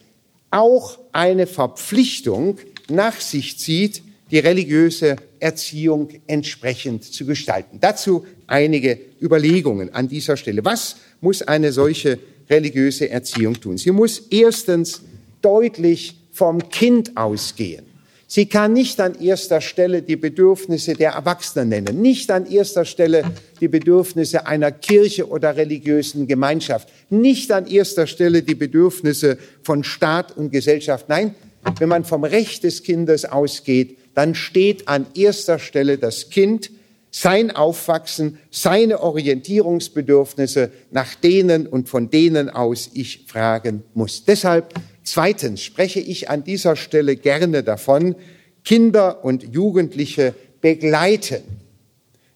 [0.51, 2.59] auch eine Verpflichtung
[2.89, 7.79] nach sich zieht, die religiöse Erziehung entsprechend zu gestalten.
[7.81, 10.65] Dazu einige Überlegungen an dieser Stelle.
[10.65, 12.19] Was muss eine solche
[12.49, 13.79] religiöse Erziehung tun?
[13.79, 15.03] Sie muss erstens
[15.41, 17.85] deutlich vom Kind ausgehen.
[18.31, 23.23] Sie kann nicht an erster Stelle die Bedürfnisse der Erwachsenen nennen, nicht an erster Stelle
[23.59, 30.37] die Bedürfnisse einer Kirche oder religiösen Gemeinschaft, nicht an erster Stelle die Bedürfnisse von Staat
[30.37, 31.09] und Gesellschaft.
[31.09, 31.35] Nein,
[31.79, 36.73] wenn man vom Recht des Kindes ausgeht, dann steht an erster Stelle das Kind,
[37.13, 44.25] sein Aufwachsen, seine Orientierungsbedürfnisse, nach denen und von denen aus ich fragen muss.
[44.25, 48.15] Deshalb Zweitens spreche ich an dieser Stelle gerne davon,
[48.63, 51.43] Kinder und Jugendliche begleiten.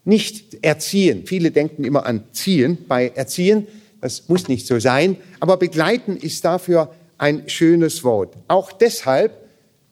[0.04, 1.24] nicht erziehen.
[1.26, 3.66] Viele denken immer an ziehen bei erziehen.
[4.00, 5.16] Das muss nicht so sein.
[5.40, 8.34] Aber begleiten ist dafür ein schönes Wort.
[8.48, 9.41] Auch deshalb,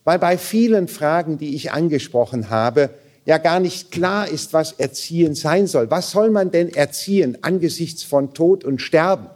[0.03, 2.89] weil bei vielen Fragen, die ich angesprochen habe,
[3.25, 5.91] ja gar nicht klar ist, was Erziehen sein soll.
[5.91, 9.27] Was soll man denn erziehen angesichts von Tod und Sterben?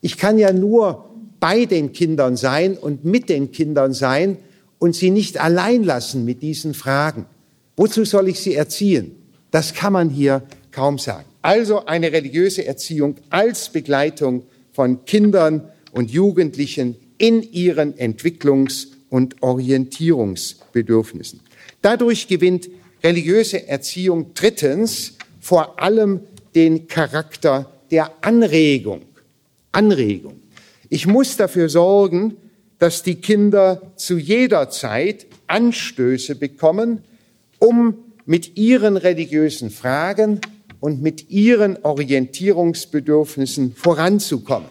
[0.00, 1.10] Ich kann ja nur
[1.40, 4.36] bei den Kindern sein und mit den Kindern sein
[4.78, 7.26] und sie nicht allein lassen mit diesen Fragen.
[7.76, 9.16] Wozu soll ich sie erziehen?
[9.50, 11.24] Das kann man hier kaum sagen.
[11.42, 21.40] Also eine religiöse Erziehung als Begleitung von Kindern und Jugendlichen in ihren Entwicklungs- und Orientierungsbedürfnissen.
[21.82, 22.70] Dadurch gewinnt
[23.04, 26.20] religiöse Erziehung drittens vor allem
[26.54, 29.02] den Charakter der Anregung.
[29.70, 30.40] Anregung.
[30.88, 32.38] Ich muss dafür sorgen,
[32.78, 37.04] dass die Kinder zu jeder Zeit Anstöße bekommen,
[37.58, 40.40] um mit ihren religiösen Fragen
[40.80, 44.70] und mit ihren Orientierungsbedürfnissen voranzukommen.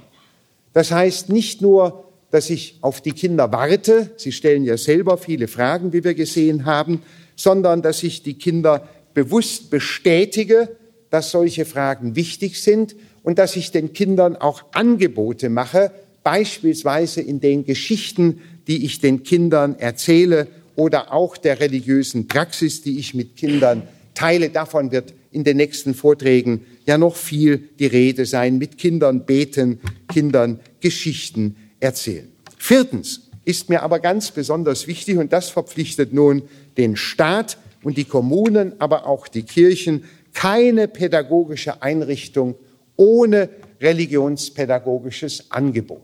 [0.73, 5.47] Das heißt nicht nur, dass ich auf die Kinder warte, sie stellen ja selber viele
[5.47, 7.01] Fragen, wie wir gesehen haben,
[7.35, 10.69] sondern dass ich die Kinder bewusst bestätige,
[11.09, 15.91] dass solche Fragen wichtig sind und dass ich den Kindern auch Angebote mache,
[16.23, 22.97] beispielsweise in den Geschichten, die ich den Kindern erzähle oder auch der religiösen Praxis, die
[22.97, 24.49] ich mit Kindern teile.
[24.49, 28.57] Davon wird in den nächsten Vorträgen ja noch viel die Rede sein.
[28.57, 32.31] Mit Kindern beten, Kindern Geschichten erzählen.
[32.57, 36.43] Viertens ist mir aber ganz besonders wichtig, und das verpflichtet nun
[36.77, 42.55] den Staat und die Kommunen, aber auch die Kirchen, keine pädagogische Einrichtung
[42.95, 43.49] ohne
[43.81, 46.01] religionspädagogisches Angebot.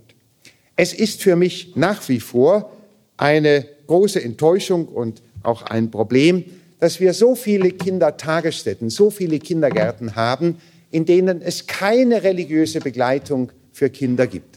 [0.76, 2.72] Es ist für mich nach wie vor
[3.18, 6.44] eine große Enttäuschung und auch ein Problem,
[6.80, 10.58] dass wir so viele Kindertagesstätten, so viele Kindergärten haben,
[10.92, 14.57] in denen es keine religiöse Begleitung für Kinder gibt.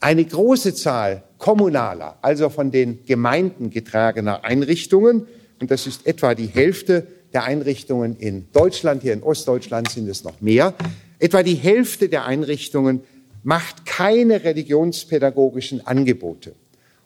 [0.00, 5.26] Eine große Zahl kommunaler, also von den Gemeinden getragener Einrichtungen,
[5.60, 10.22] und das ist etwa die Hälfte der Einrichtungen in Deutschland, hier in Ostdeutschland sind es
[10.22, 10.74] noch mehr,
[11.18, 13.00] etwa die Hälfte der Einrichtungen
[13.42, 16.54] macht keine religionspädagogischen Angebote.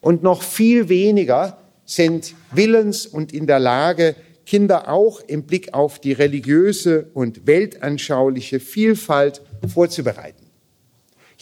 [0.01, 4.15] Und noch viel weniger sind willens und in der Lage,
[4.45, 9.41] Kinder auch im Blick auf die religiöse und weltanschauliche Vielfalt
[9.73, 10.42] vorzubereiten.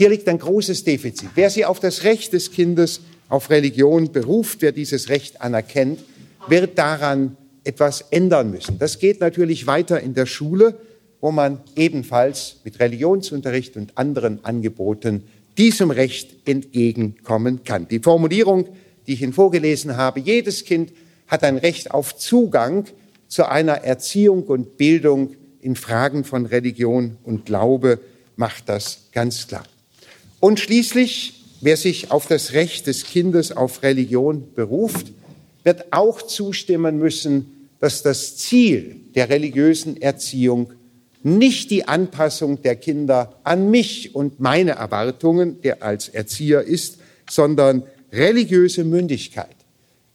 [0.01, 1.29] Hier liegt ein großes Defizit.
[1.35, 6.01] Wer sie auf das Recht des Kindes auf Religion beruft, wer dieses Recht anerkennt,
[6.49, 8.79] wird daran etwas ändern müssen.
[8.79, 10.81] Das geht natürlich weiter in der Schule,
[11.21, 15.25] wo man ebenfalls mit Religionsunterricht und anderen Angeboten
[15.59, 17.87] diesem Recht entgegenkommen kann.
[17.87, 18.71] Die Formulierung,
[19.07, 20.95] die ich Ihnen vorgelesen habe, jedes Kind
[21.27, 22.87] hat ein Recht auf Zugang
[23.29, 28.01] zu einer Erziehung und Bildung in Fragen von Religion und Glaube,
[28.37, 29.65] macht das ganz klar.
[30.41, 35.13] Und schließlich, wer sich auf das Recht des Kindes auf Religion beruft,
[35.63, 40.73] wird auch zustimmen müssen, dass das Ziel der religiösen Erziehung
[41.23, 47.83] nicht die Anpassung der Kinder an mich und meine Erwartungen, der als Erzieher ist, sondern
[48.11, 49.55] religiöse Mündigkeit.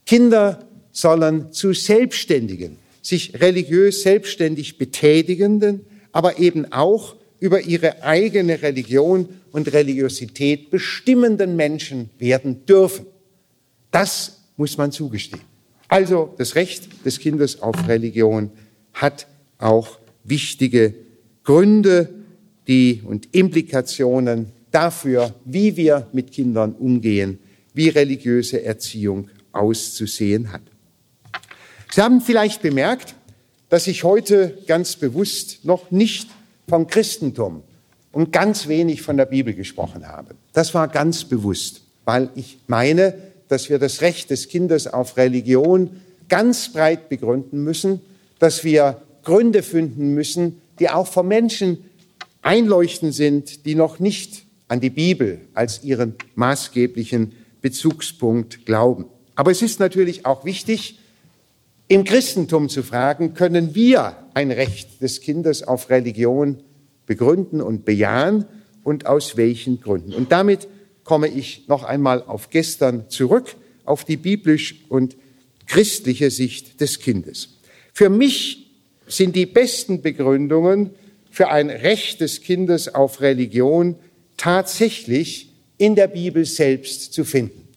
[0.04, 9.28] Kinder sollen zu Selbstständigen, sich religiös selbstständig betätigenden, aber eben auch über ihre eigene Religion
[9.56, 13.06] und Religiosität bestimmenden Menschen werden dürfen.
[13.90, 15.40] Das muss man zugestehen.
[15.88, 18.50] Also das Recht des Kindes auf Religion
[18.92, 19.26] hat
[19.56, 20.94] auch wichtige
[21.42, 22.10] Gründe
[22.68, 27.38] die, und Implikationen dafür, wie wir mit Kindern umgehen,
[27.72, 30.62] wie religiöse Erziehung auszusehen hat.
[31.92, 33.14] Sie haben vielleicht bemerkt,
[33.70, 36.28] dass ich heute ganz bewusst noch nicht
[36.68, 37.62] vom Christentum
[38.16, 40.36] und ganz wenig von der Bibel gesprochen habe.
[40.54, 43.12] Das war ganz bewusst, weil ich meine,
[43.48, 46.00] dass wir das Recht des Kindes auf Religion
[46.30, 48.00] ganz breit begründen müssen,
[48.38, 51.84] dass wir Gründe finden müssen, die auch von Menschen
[52.40, 59.04] einleuchtend sind, die noch nicht an die Bibel als ihren maßgeblichen Bezugspunkt glauben.
[59.34, 61.00] Aber es ist natürlich auch wichtig,
[61.88, 66.62] im Christentum zu fragen, können wir ein Recht des Kindes auf Religion
[67.06, 68.44] begründen und bejahen
[68.82, 70.12] und aus welchen Gründen?
[70.12, 70.68] Und damit
[71.04, 75.16] komme ich noch einmal auf gestern zurück, auf die biblisch und
[75.66, 77.60] christliche Sicht des Kindes.
[77.92, 78.70] Für mich
[79.06, 80.90] sind die besten Begründungen
[81.30, 83.96] für ein Recht des Kindes auf Religion
[84.36, 87.68] tatsächlich in der Bibel selbst zu finden.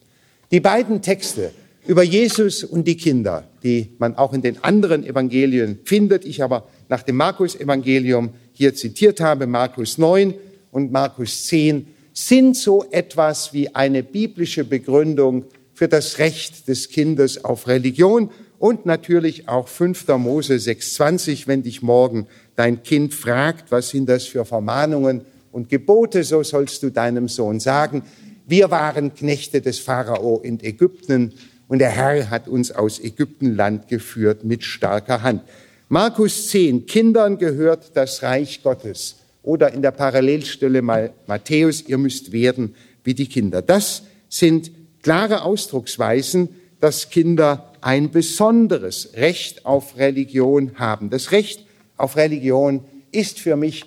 [0.50, 1.52] Die beiden Texte
[1.86, 6.68] über Jesus und die Kinder, die man auch in den anderen Evangelien findet, ich aber
[6.88, 10.34] nach dem Markus-Evangelium hier zitiert habe, Markus 9
[10.70, 17.42] und Markus 10, sind so etwas wie eine biblische Begründung für das Recht des Kindes
[17.42, 20.08] auf Religion und natürlich auch 5.
[20.18, 26.22] Mose 6.20, wenn dich morgen dein Kind fragt, was sind das für Vermahnungen und Gebote,
[26.22, 28.02] so sollst du deinem Sohn sagen,
[28.46, 31.32] wir waren Knechte des Pharao in Ägypten
[31.66, 35.44] und der Herr hat uns aus Ägyptenland geführt mit starker Hand.
[35.92, 39.16] Markus 10, Kindern gehört das Reich Gottes.
[39.42, 43.60] Oder in der Parallelstelle mal Matthäus, ihr müsst werden wie die Kinder.
[43.60, 44.70] Das sind
[45.02, 51.10] klare Ausdrucksweisen, dass Kinder ein besonderes Recht auf Religion haben.
[51.10, 51.66] Das Recht
[51.96, 53.86] auf Religion ist für mich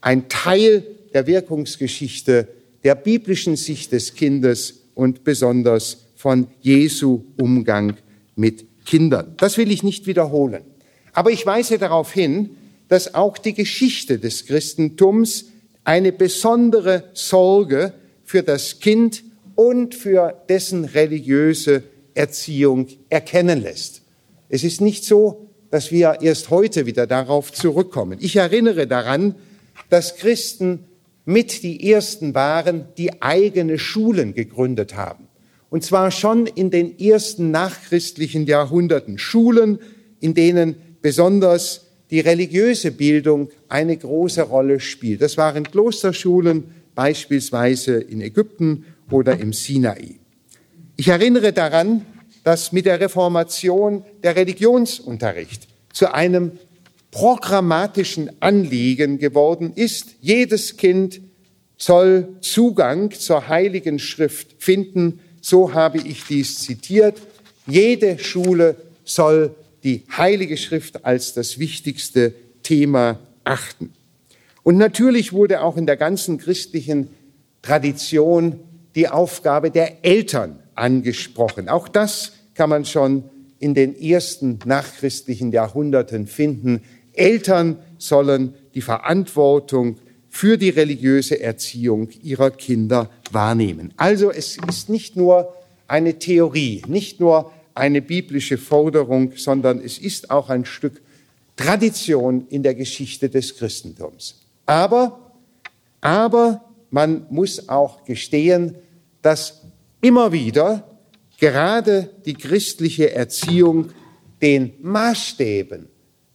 [0.00, 0.82] ein Teil
[1.12, 2.48] der Wirkungsgeschichte
[2.84, 7.98] der biblischen Sicht des Kindes und besonders von Jesu Umgang
[8.34, 9.34] mit Kindern.
[9.36, 10.62] Das will ich nicht wiederholen.
[11.14, 12.56] Aber ich weise darauf hin,
[12.88, 15.46] dass auch die Geschichte des Christentums
[15.84, 17.94] eine besondere Sorge
[18.24, 19.22] für das Kind
[19.54, 21.84] und für dessen religiöse
[22.14, 24.02] Erziehung erkennen lässt.
[24.48, 28.18] Es ist nicht so, dass wir erst heute wieder darauf zurückkommen.
[28.20, 29.34] Ich erinnere daran,
[29.90, 30.84] dass Christen
[31.24, 35.26] mit die ersten waren, die eigene Schulen gegründet haben.
[35.70, 39.18] Und zwar schon in den ersten nachchristlichen Jahrhunderten.
[39.18, 39.78] Schulen,
[40.20, 45.20] in denen besonders die religiöse Bildung eine große Rolle spielt.
[45.20, 50.14] Das waren Klosterschulen, beispielsweise in Ägypten oder im Sinai.
[50.96, 52.06] Ich erinnere daran,
[52.42, 56.52] dass mit der Reformation der Religionsunterricht zu einem
[57.10, 60.14] programmatischen Anliegen geworden ist.
[60.22, 61.20] Jedes Kind
[61.76, 67.20] soll Zugang zur Heiligen Schrift finden so habe ich dies zitiert.
[67.66, 69.54] Jede Schule soll
[69.84, 73.92] die Heilige Schrift als das wichtigste Thema achten.
[74.62, 77.08] Und natürlich wurde auch in der ganzen christlichen
[77.60, 78.60] Tradition
[78.94, 81.68] die Aufgabe der Eltern angesprochen.
[81.68, 83.24] Auch das kann man schon
[83.58, 86.82] in den ersten nachchristlichen Jahrhunderten finden.
[87.12, 93.92] Eltern sollen die Verantwortung für die religiöse Erziehung ihrer Kinder wahrnehmen.
[93.96, 95.54] Also es ist nicht nur
[95.86, 101.00] eine Theorie, nicht nur eine biblische Forderung, sondern es ist auch ein Stück
[101.56, 104.40] Tradition in der Geschichte des Christentums.
[104.66, 105.32] Aber,
[106.00, 108.76] aber man muss auch gestehen,
[109.22, 109.62] dass
[110.00, 110.88] immer wieder
[111.38, 113.90] gerade die christliche Erziehung
[114.42, 115.88] den Maßstäben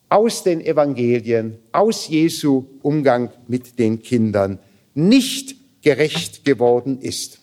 [0.10, 4.60] aus den Evangelien, aus Jesu Umgang mit den Kindern
[4.96, 7.39] nicht gerecht geworden ist.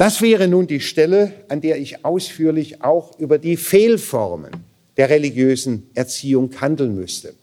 [0.00, 4.50] Das wäre nun die Stelle, an der ich ausführlich auch über die Fehlformen
[4.96, 7.34] der religiösen Erziehung handeln müsste.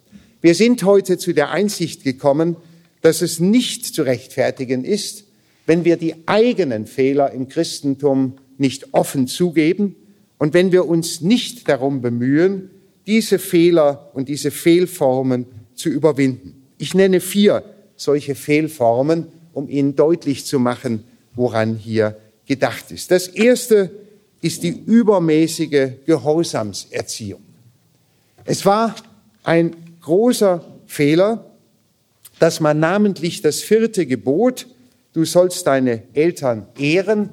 [0.41, 2.55] Wir sind heute zu der Einsicht gekommen,
[3.01, 5.25] dass es nicht zu rechtfertigen ist,
[5.67, 9.95] wenn wir die eigenen Fehler im Christentum nicht offen zugeben
[10.39, 12.71] und wenn wir uns nicht darum bemühen,
[13.05, 15.45] diese Fehler und diese Fehlformen
[15.75, 16.55] zu überwinden.
[16.79, 17.61] Ich nenne vier
[17.95, 21.03] solche Fehlformen, um Ihnen deutlich zu machen,
[21.35, 22.17] woran hier
[22.47, 23.11] gedacht ist.
[23.11, 23.91] Das erste
[24.41, 27.41] ist die übermäßige Gehorsamserziehung.
[28.45, 28.95] Es war
[29.43, 31.45] ein großer Fehler,
[32.39, 34.67] dass man namentlich das vierte Gebot,
[35.13, 37.29] du sollst deine Eltern ehren,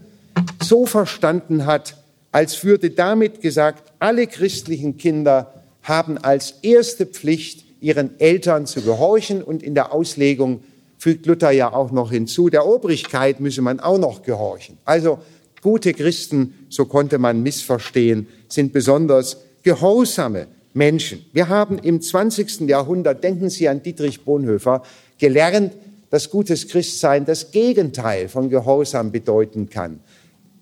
[0.62, 1.96] so verstanden hat,
[2.32, 9.42] als würde damit gesagt, alle christlichen Kinder haben als erste Pflicht, ihren Eltern zu gehorchen
[9.42, 10.64] und in der Auslegung
[11.04, 14.78] fügt Luther ja auch noch hinzu, der Obrigkeit müsse man auch noch gehorchen.
[14.86, 15.18] Also
[15.60, 21.26] gute Christen, so konnte man missverstehen, sind besonders gehorsame Menschen.
[21.34, 22.62] Wir haben im 20.
[22.62, 24.82] Jahrhundert, denken Sie an Dietrich Bonhoeffer,
[25.18, 25.74] gelernt,
[26.08, 30.00] dass gutes Christsein das Gegenteil von Gehorsam bedeuten kann.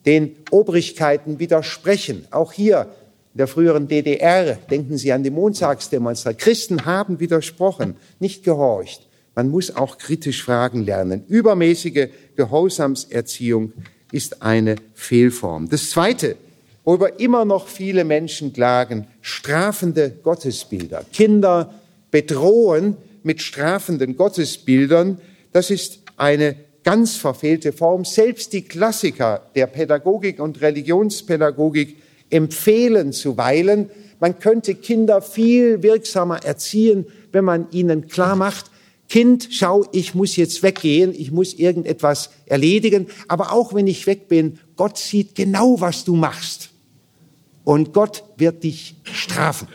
[0.07, 2.26] Den Obrigkeiten widersprechen.
[2.32, 2.88] Auch hier
[3.32, 9.07] in der früheren DDR, denken Sie an die Montagsdemonstration, Christen haben widersprochen, nicht gehorcht.
[9.34, 11.24] Man muss auch kritisch fragen lernen.
[11.28, 13.72] Übermäßige Gehorsamserziehung
[14.10, 15.68] ist eine Fehlform.
[15.68, 16.36] Das Zweite,
[16.84, 21.04] worüber immer noch viele Menschen klagen, strafende Gottesbilder.
[21.12, 21.72] Kinder
[22.10, 25.18] bedrohen mit strafenden Gottesbildern.
[25.52, 28.04] Das ist eine ganz verfehlte Form.
[28.04, 31.96] Selbst die Klassiker der Pädagogik und Religionspädagogik
[32.28, 38.71] empfehlen zuweilen, man könnte Kinder viel wirksamer erziehen, wenn man ihnen klar macht,
[39.12, 44.26] Kind, schau, ich muss jetzt weggehen, ich muss irgendetwas erledigen, aber auch wenn ich weg
[44.26, 46.70] bin, Gott sieht genau, was du machst.
[47.62, 49.68] Und Gott wird dich strafen.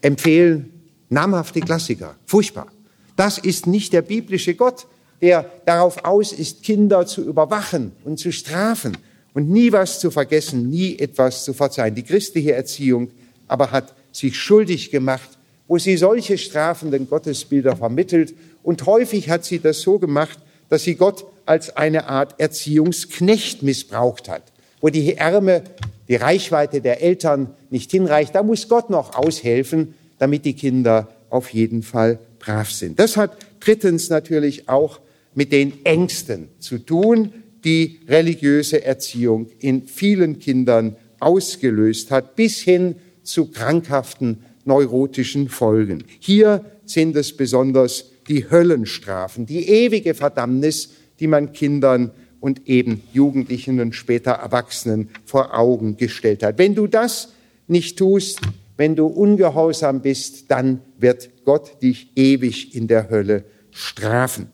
[0.00, 0.72] Empfehlen
[1.10, 2.16] namhafte Klassiker.
[2.24, 2.68] Furchtbar.
[3.16, 4.86] Das ist nicht der biblische Gott,
[5.20, 8.96] der darauf aus ist, Kinder zu überwachen und zu strafen
[9.34, 11.94] und nie was zu vergessen, nie etwas zu verzeihen.
[11.94, 13.10] Die christliche Erziehung
[13.46, 15.28] aber hat sich schuldig gemacht,
[15.72, 18.34] wo sie solche strafenden Gottesbilder vermittelt.
[18.62, 24.28] Und häufig hat sie das so gemacht, dass sie Gott als eine Art Erziehungsknecht missbraucht
[24.28, 24.42] hat,
[24.82, 25.62] wo die Ärme,
[26.08, 28.34] die Reichweite der Eltern nicht hinreicht.
[28.34, 32.98] Da muss Gott noch aushelfen, damit die Kinder auf jeden Fall brav sind.
[32.98, 35.00] Das hat drittens natürlich auch
[35.34, 37.32] mit den Ängsten zu tun,
[37.64, 46.04] die religiöse Erziehung in vielen Kindern ausgelöst hat, bis hin zu krankhaften neurotischen Folgen.
[46.18, 50.90] Hier sind es besonders die Höllenstrafen, die ewige Verdammnis,
[51.20, 56.58] die man Kindern und eben Jugendlichen und später Erwachsenen vor Augen gestellt hat.
[56.58, 57.32] Wenn du das
[57.68, 58.40] nicht tust,
[58.76, 64.48] wenn du ungehorsam bist, dann wird Gott dich ewig in der Hölle strafen.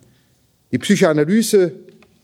[0.70, 1.72] Die Psychoanalyse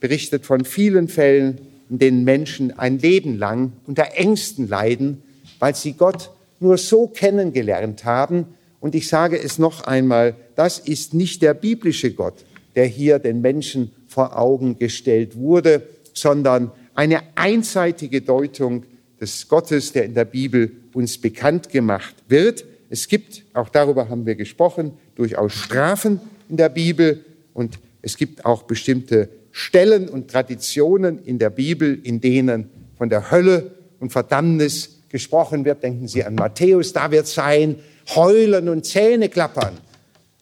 [0.00, 5.22] berichtet von vielen Fällen, in denen Menschen ein Leben lang unter Ängsten leiden,
[5.58, 6.30] weil sie Gott
[6.64, 8.46] nur so kennengelernt haben.
[8.80, 12.44] Und ich sage es noch einmal, das ist nicht der biblische Gott,
[12.74, 18.84] der hier den Menschen vor Augen gestellt wurde, sondern eine einseitige Deutung
[19.20, 22.64] des Gottes, der in der Bibel uns bekannt gemacht wird.
[22.90, 28.44] Es gibt, auch darüber haben wir gesprochen, durchaus Strafen in der Bibel und es gibt
[28.44, 34.93] auch bestimmte Stellen und Traditionen in der Bibel, in denen von der Hölle und Verdammnis
[35.14, 35.84] gesprochen wird.
[35.84, 37.76] Denken Sie an Matthäus, da wird sein
[38.16, 39.78] Heulen und Zähne klappern.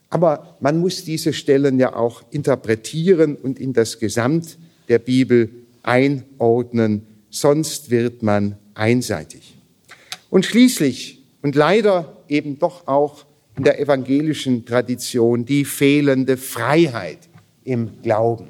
[0.08, 4.56] Aber man muss diese Stellen ja auch interpretieren und in das Gesamt
[4.88, 5.50] der Bibel
[5.82, 9.58] einordnen, sonst wird man einseitig.
[10.30, 13.26] Und schließlich und leider eben doch auch
[13.58, 17.18] in der evangelischen Tradition die fehlende Freiheit
[17.62, 18.46] im Glauben.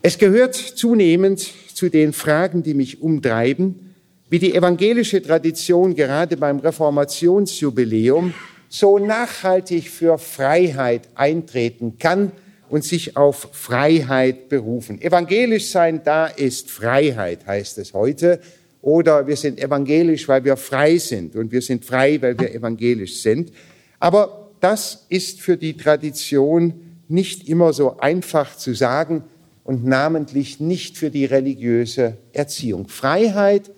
[0.00, 3.91] Es gehört zunehmend zu den Fragen, die mich umtreiben,
[4.32, 8.32] wie die evangelische Tradition gerade beim Reformationsjubiläum
[8.66, 12.32] so nachhaltig für Freiheit eintreten kann
[12.70, 15.02] und sich auf Freiheit berufen.
[15.02, 18.40] Evangelisch sein, da ist Freiheit, heißt es heute.
[18.80, 21.36] Oder wir sind evangelisch, weil wir frei sind.
[21.36, 23.52] Und wir sind frei, weil wir evangelisch sind.
[23.98, 26.72] Aber das ist für die Tradition
[27.06, 29.24] nicht immer so einfach zu sagen,
[29.64, 32.88] und namentlich nicht für die religiöse Erziehung.
[32.88, 33.70] Freiheit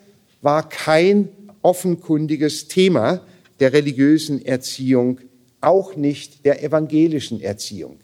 [0.44, 1.30] war kein
[1.62, 3.22] offenkundiges Thema
[3.60, 5.18] der religiösen Erziehung,
[5.60, 7.96] auch nicht der evangelischen Erziehung.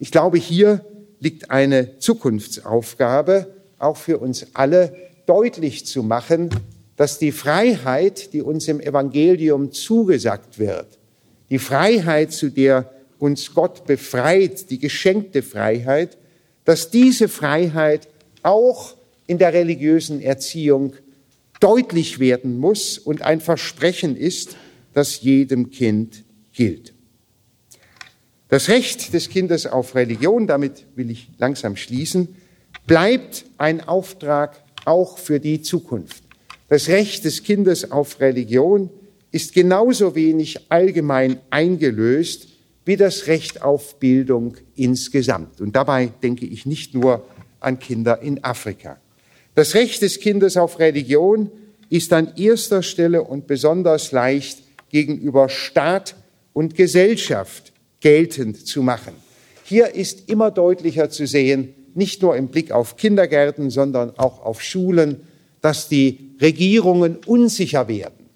[0.00, 0.84] Ich glaube, hier
[1.20, 4.94] liegt eine Zukunftsaufgabe, auch für uns alle,
[5.26, 6.50] deutlich zu machen,
[6.96, 10.98] dass die Freiheit, die uns im Evangelium zugesagt wird,
[11.50, 16.18] die Freiheit, zu der uns Gott befreit, die geschenkte Freiheit,
[16.64, 18.08] dass diese Freiheit
[18.42, 18.94] auch
[19.26, 20.94] in der religiösen Erziehung
[21.60, 24.56] deutlich werden muss und ein Versprechen ist,
[24.92, 26.94] das jedem Kind gilt.
[28.48, 32.36] Das Recht des Kindes auf Religion, damit will ich langsam schließen,
[32.86, 36.22] bleibt ein Auftrag auch für die Zukunft.
[36.68, 38.90] Das Recht des Kindes auf Religion
[39.32, 42.48] ist genauso wenig allgemein eingelöst
[42.84, 45.60] wie das Recht auf Bildung insgesamt.
[45.60, 47.26] Und dabei denke ich nicht nur
[47.58, 48.98] an Kinder in Afrika.
[49.56, 51.50] Das Recht des Kindes auf Religion
[51.88, 54.58] ist an erster Stelle und besonders leicht
[54.90, 56.14] gegenüber Staat
[56.52, 59.14] und Gesellschaft geltend zu machen.
[59.64, 64.60] Hier ist immer deutlicher zu sehen, nicht nur im Blick auf Kindergärten, sondern auch auf
[64.60, 65.22] Schulen,
[65.62, 68.26] dass die Regierungen unsicher werden,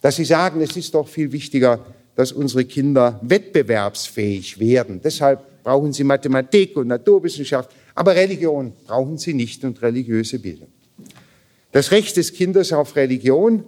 [0.00, 1.84] dass sie sagen, es ist doch viel wichtiger,
[2.16, 5.02] dass unsere Kinder wettbewerbsfähig werden.
[5.04, 10.68] Deshalb brauchen sie Mathematik und Naturwissenschaft, aber Religion brauchen sie nicht und religiöse Bildung.
[11.72, 13.64] Das Recht des Kindes auf Religion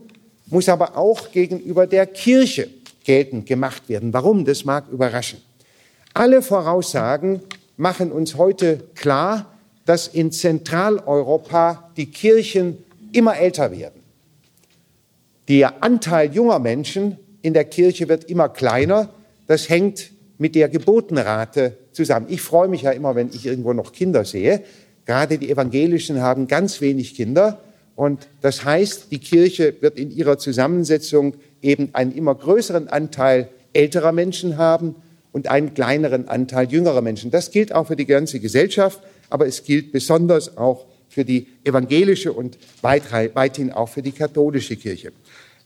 [0.47, 2.69] muss aber auch gegenüber der Kirche
[3.05, 4.13] geltend gemacht werden.
[4.13, 4.45] Warum?
[4.45, 5.41] Das mag überraschen.
[6.13, 7.41] Alle Voraussagen
[7.77, 9.55] machen uns heute klar,
[9.87, 12.79] dass in Zentraleuropa die Kirchen
[13.13, 14.01] immer älter werden.
[15.49, 19.11] Der Anteil junger Menschen in der Kirche wird immer kleiner.
[19.47, 22.27] Das hängt mit der Geburtenrate zusammen.
[22.29, 24.63] Ich freue mich ja immer, wenn ich irgendwo noch Kinder sehe.
[25.07, 27.61] Gerade die Evangelischen haben ganz wenig Kinder.
[27.97, 34.13] Und das heißt, die Kirche wird in ihrer Zusammensetzung eben einen immer größeren Anteil älterer
[34.13, 34.97] Menschen haben
[35.33, 37.31] und einen kleineren Anteil jüngerer Menschen.
[37.31, 39.01] Das gilt auch für die ganze Gesellschaft,
[39.31, 45.13] aber es gilt besonders auch für die evangelische und weithin auch für die katholische Kirche.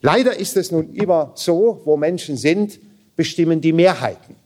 [0.00, 2.78] Leider ist es nun immer so, wo Menschen sind,
[3.16, 4.36] bestimmen die Mehrheiten.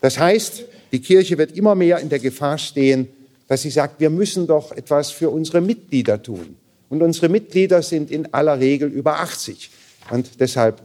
[0.00, 3.08] Das heißt, die Kirche wird immer mehr in der Gefahr stehen,
[3.48, 6.56] dass sie sagt, wir müssen doch etwas für unsere Mitglieder tun.
[6.88, 9.70] Und unsere Mitglieder sind in aller Regel über 80.
[10.10, 10.80] Und deshalb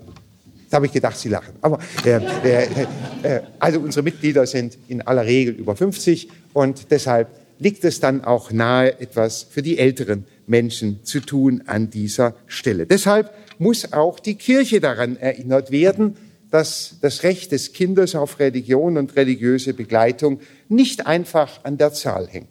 [0.72, 1.54] habe ich gedacht, Sie lachen.
[1.62, 2.86] Aber äh, äh,
[3.24, 7.30] äh, also unsere Mitglieder sind in aller Regel über 50 und deshalb
[7.60, 12.86] liegt es dann auch nahe, etwas für die älteren Menschen zu tun an dieser Stelle.
[12.86, 16.16] Deshalb muss auch die Kirche daran erinnert werden,
[16.52, 22.28] dass das Recht des Kindes auf Religion und religiöse Begleitung nicht einfach an der Zahl
[22.28, 22.50] hängt.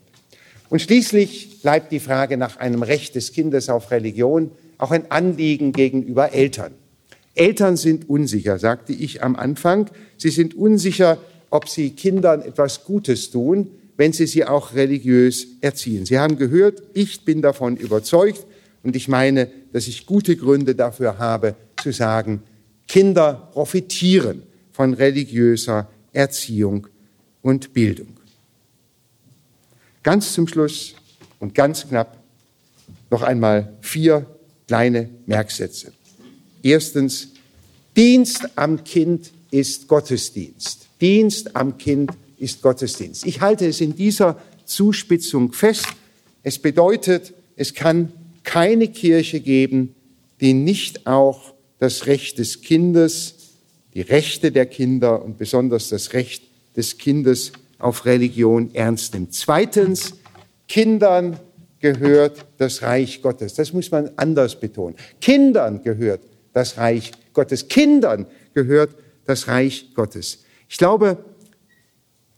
[0.70, 5.72] Und schließlich bleibt die Frage nach einem Recht des Kindes auf Religion auch ein Anliegen
[5.72, 6.72] gegenüber Eltern.
[7.34, 9.90] Eltern sind unsicher, sagte ich am Anfang.
[10.16, 11.18] Sie sind unsicher,
[11.50, 16.06] ob sie Kindern etwas Gutes tun, wenn sie sie auch religiös erziehen.
[16.06, 18.46] Sie haben gehört, ich bin davon überzeugt
[18.82, 22.42] und ich meine, dass ich gute Gründe dafür habe, zu sagen,
[22.90, 24.42] Kinder profitieren
[24.72, 26.88] von religiöser Erziehung
[27.40, 28.16] und Bildung.
[30.02, 30.96] Ganz zum Schluss
[31.38, 32.20] und ganz knapp
[33.08, 34.26] noch einmal vier
[34.66, 35.92] kleine Merksätze.
[36.64, 37.28] Erstens,
[37.96, 40.88] Dienst am Kind ist Gottesdienst.
[41.00, 43.24] Dienst am Kind ist Gottesdienst.
[43.24, 45.86] Ich halte es in dieser Zuspitzung fest.
[46.42, 48.12] Es bedeutet, es kann
[48.42, 49.94] keine Kirche geben,
[50.40, 53.34] die nicht auch das Recht des Kindes,
[53.94, 56.44] die Rechte der Kinder und besonders das Recht
[56.76, 59.34] des Kindes auf Religion ernst nimmt.
[59.34, 60.14] Zweitens,
[60.68, 61.40] Kindern
[61.80, 63.54] gehört das Reich Gottes.
[63.54, 64.94] Das muss man anders betonen.
[65.20, 66.20] Kindern gehört
[66.52, 67.66] das Reich Gottes.
[67.66, 68.94] Kindern gehört
[69.24, 70.44] das Reich Gottes.
[70.68, 71.24] Ich glaube,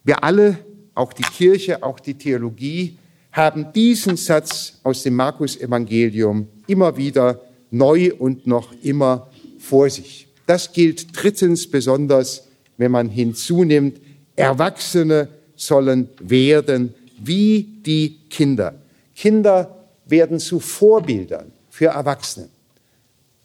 [0.05, 0.59] wir alle,
[0.95, 2.97] auch die Kirche, auch die Theologie,
[3.33, 7.41] haben diesen Satz aus dem Markus-Evangelium immer wieder
[7.73, 9.32] neu und noch immer
[9.63, 10.27] vor sich.
[10.47, 14.01] Das gilt drittens besonders, wenn man hinzunimmt,
[14.37, 18.75] Erwachsene sollen werden wie die Kinder.
[19.15, 22.49] Kinder werden zu Vorbildern für Erwachsene.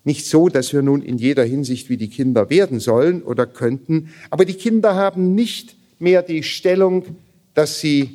[0.03, 4.09] Nicht so, dass wir nun in jeder Hinsicht wie die Kinder werden sollen oder könnten,
[4.29, 7.03] aber die Kinder haben nicht mehr die Stellung,
[7.53, 8.11] dass sie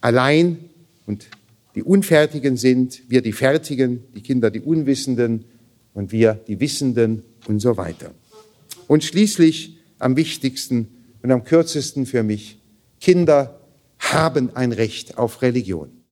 [0.00, 0.58] allein
[1.06, 1.26] und
[1.74, 5.44] die Unfertigen sind, wir die Fertigen, die Kinder die Unwissenden
[5.92, 8.12] und wir die Wissenden und so weiter.
[8.86, 10.88] Und schließlich am wichtigsten
[11.22, 12.58] und am kürzesten für mich,
[13.00, 13.60] Kinder
[13.98, 16.03] haben ein Recht auf Religion.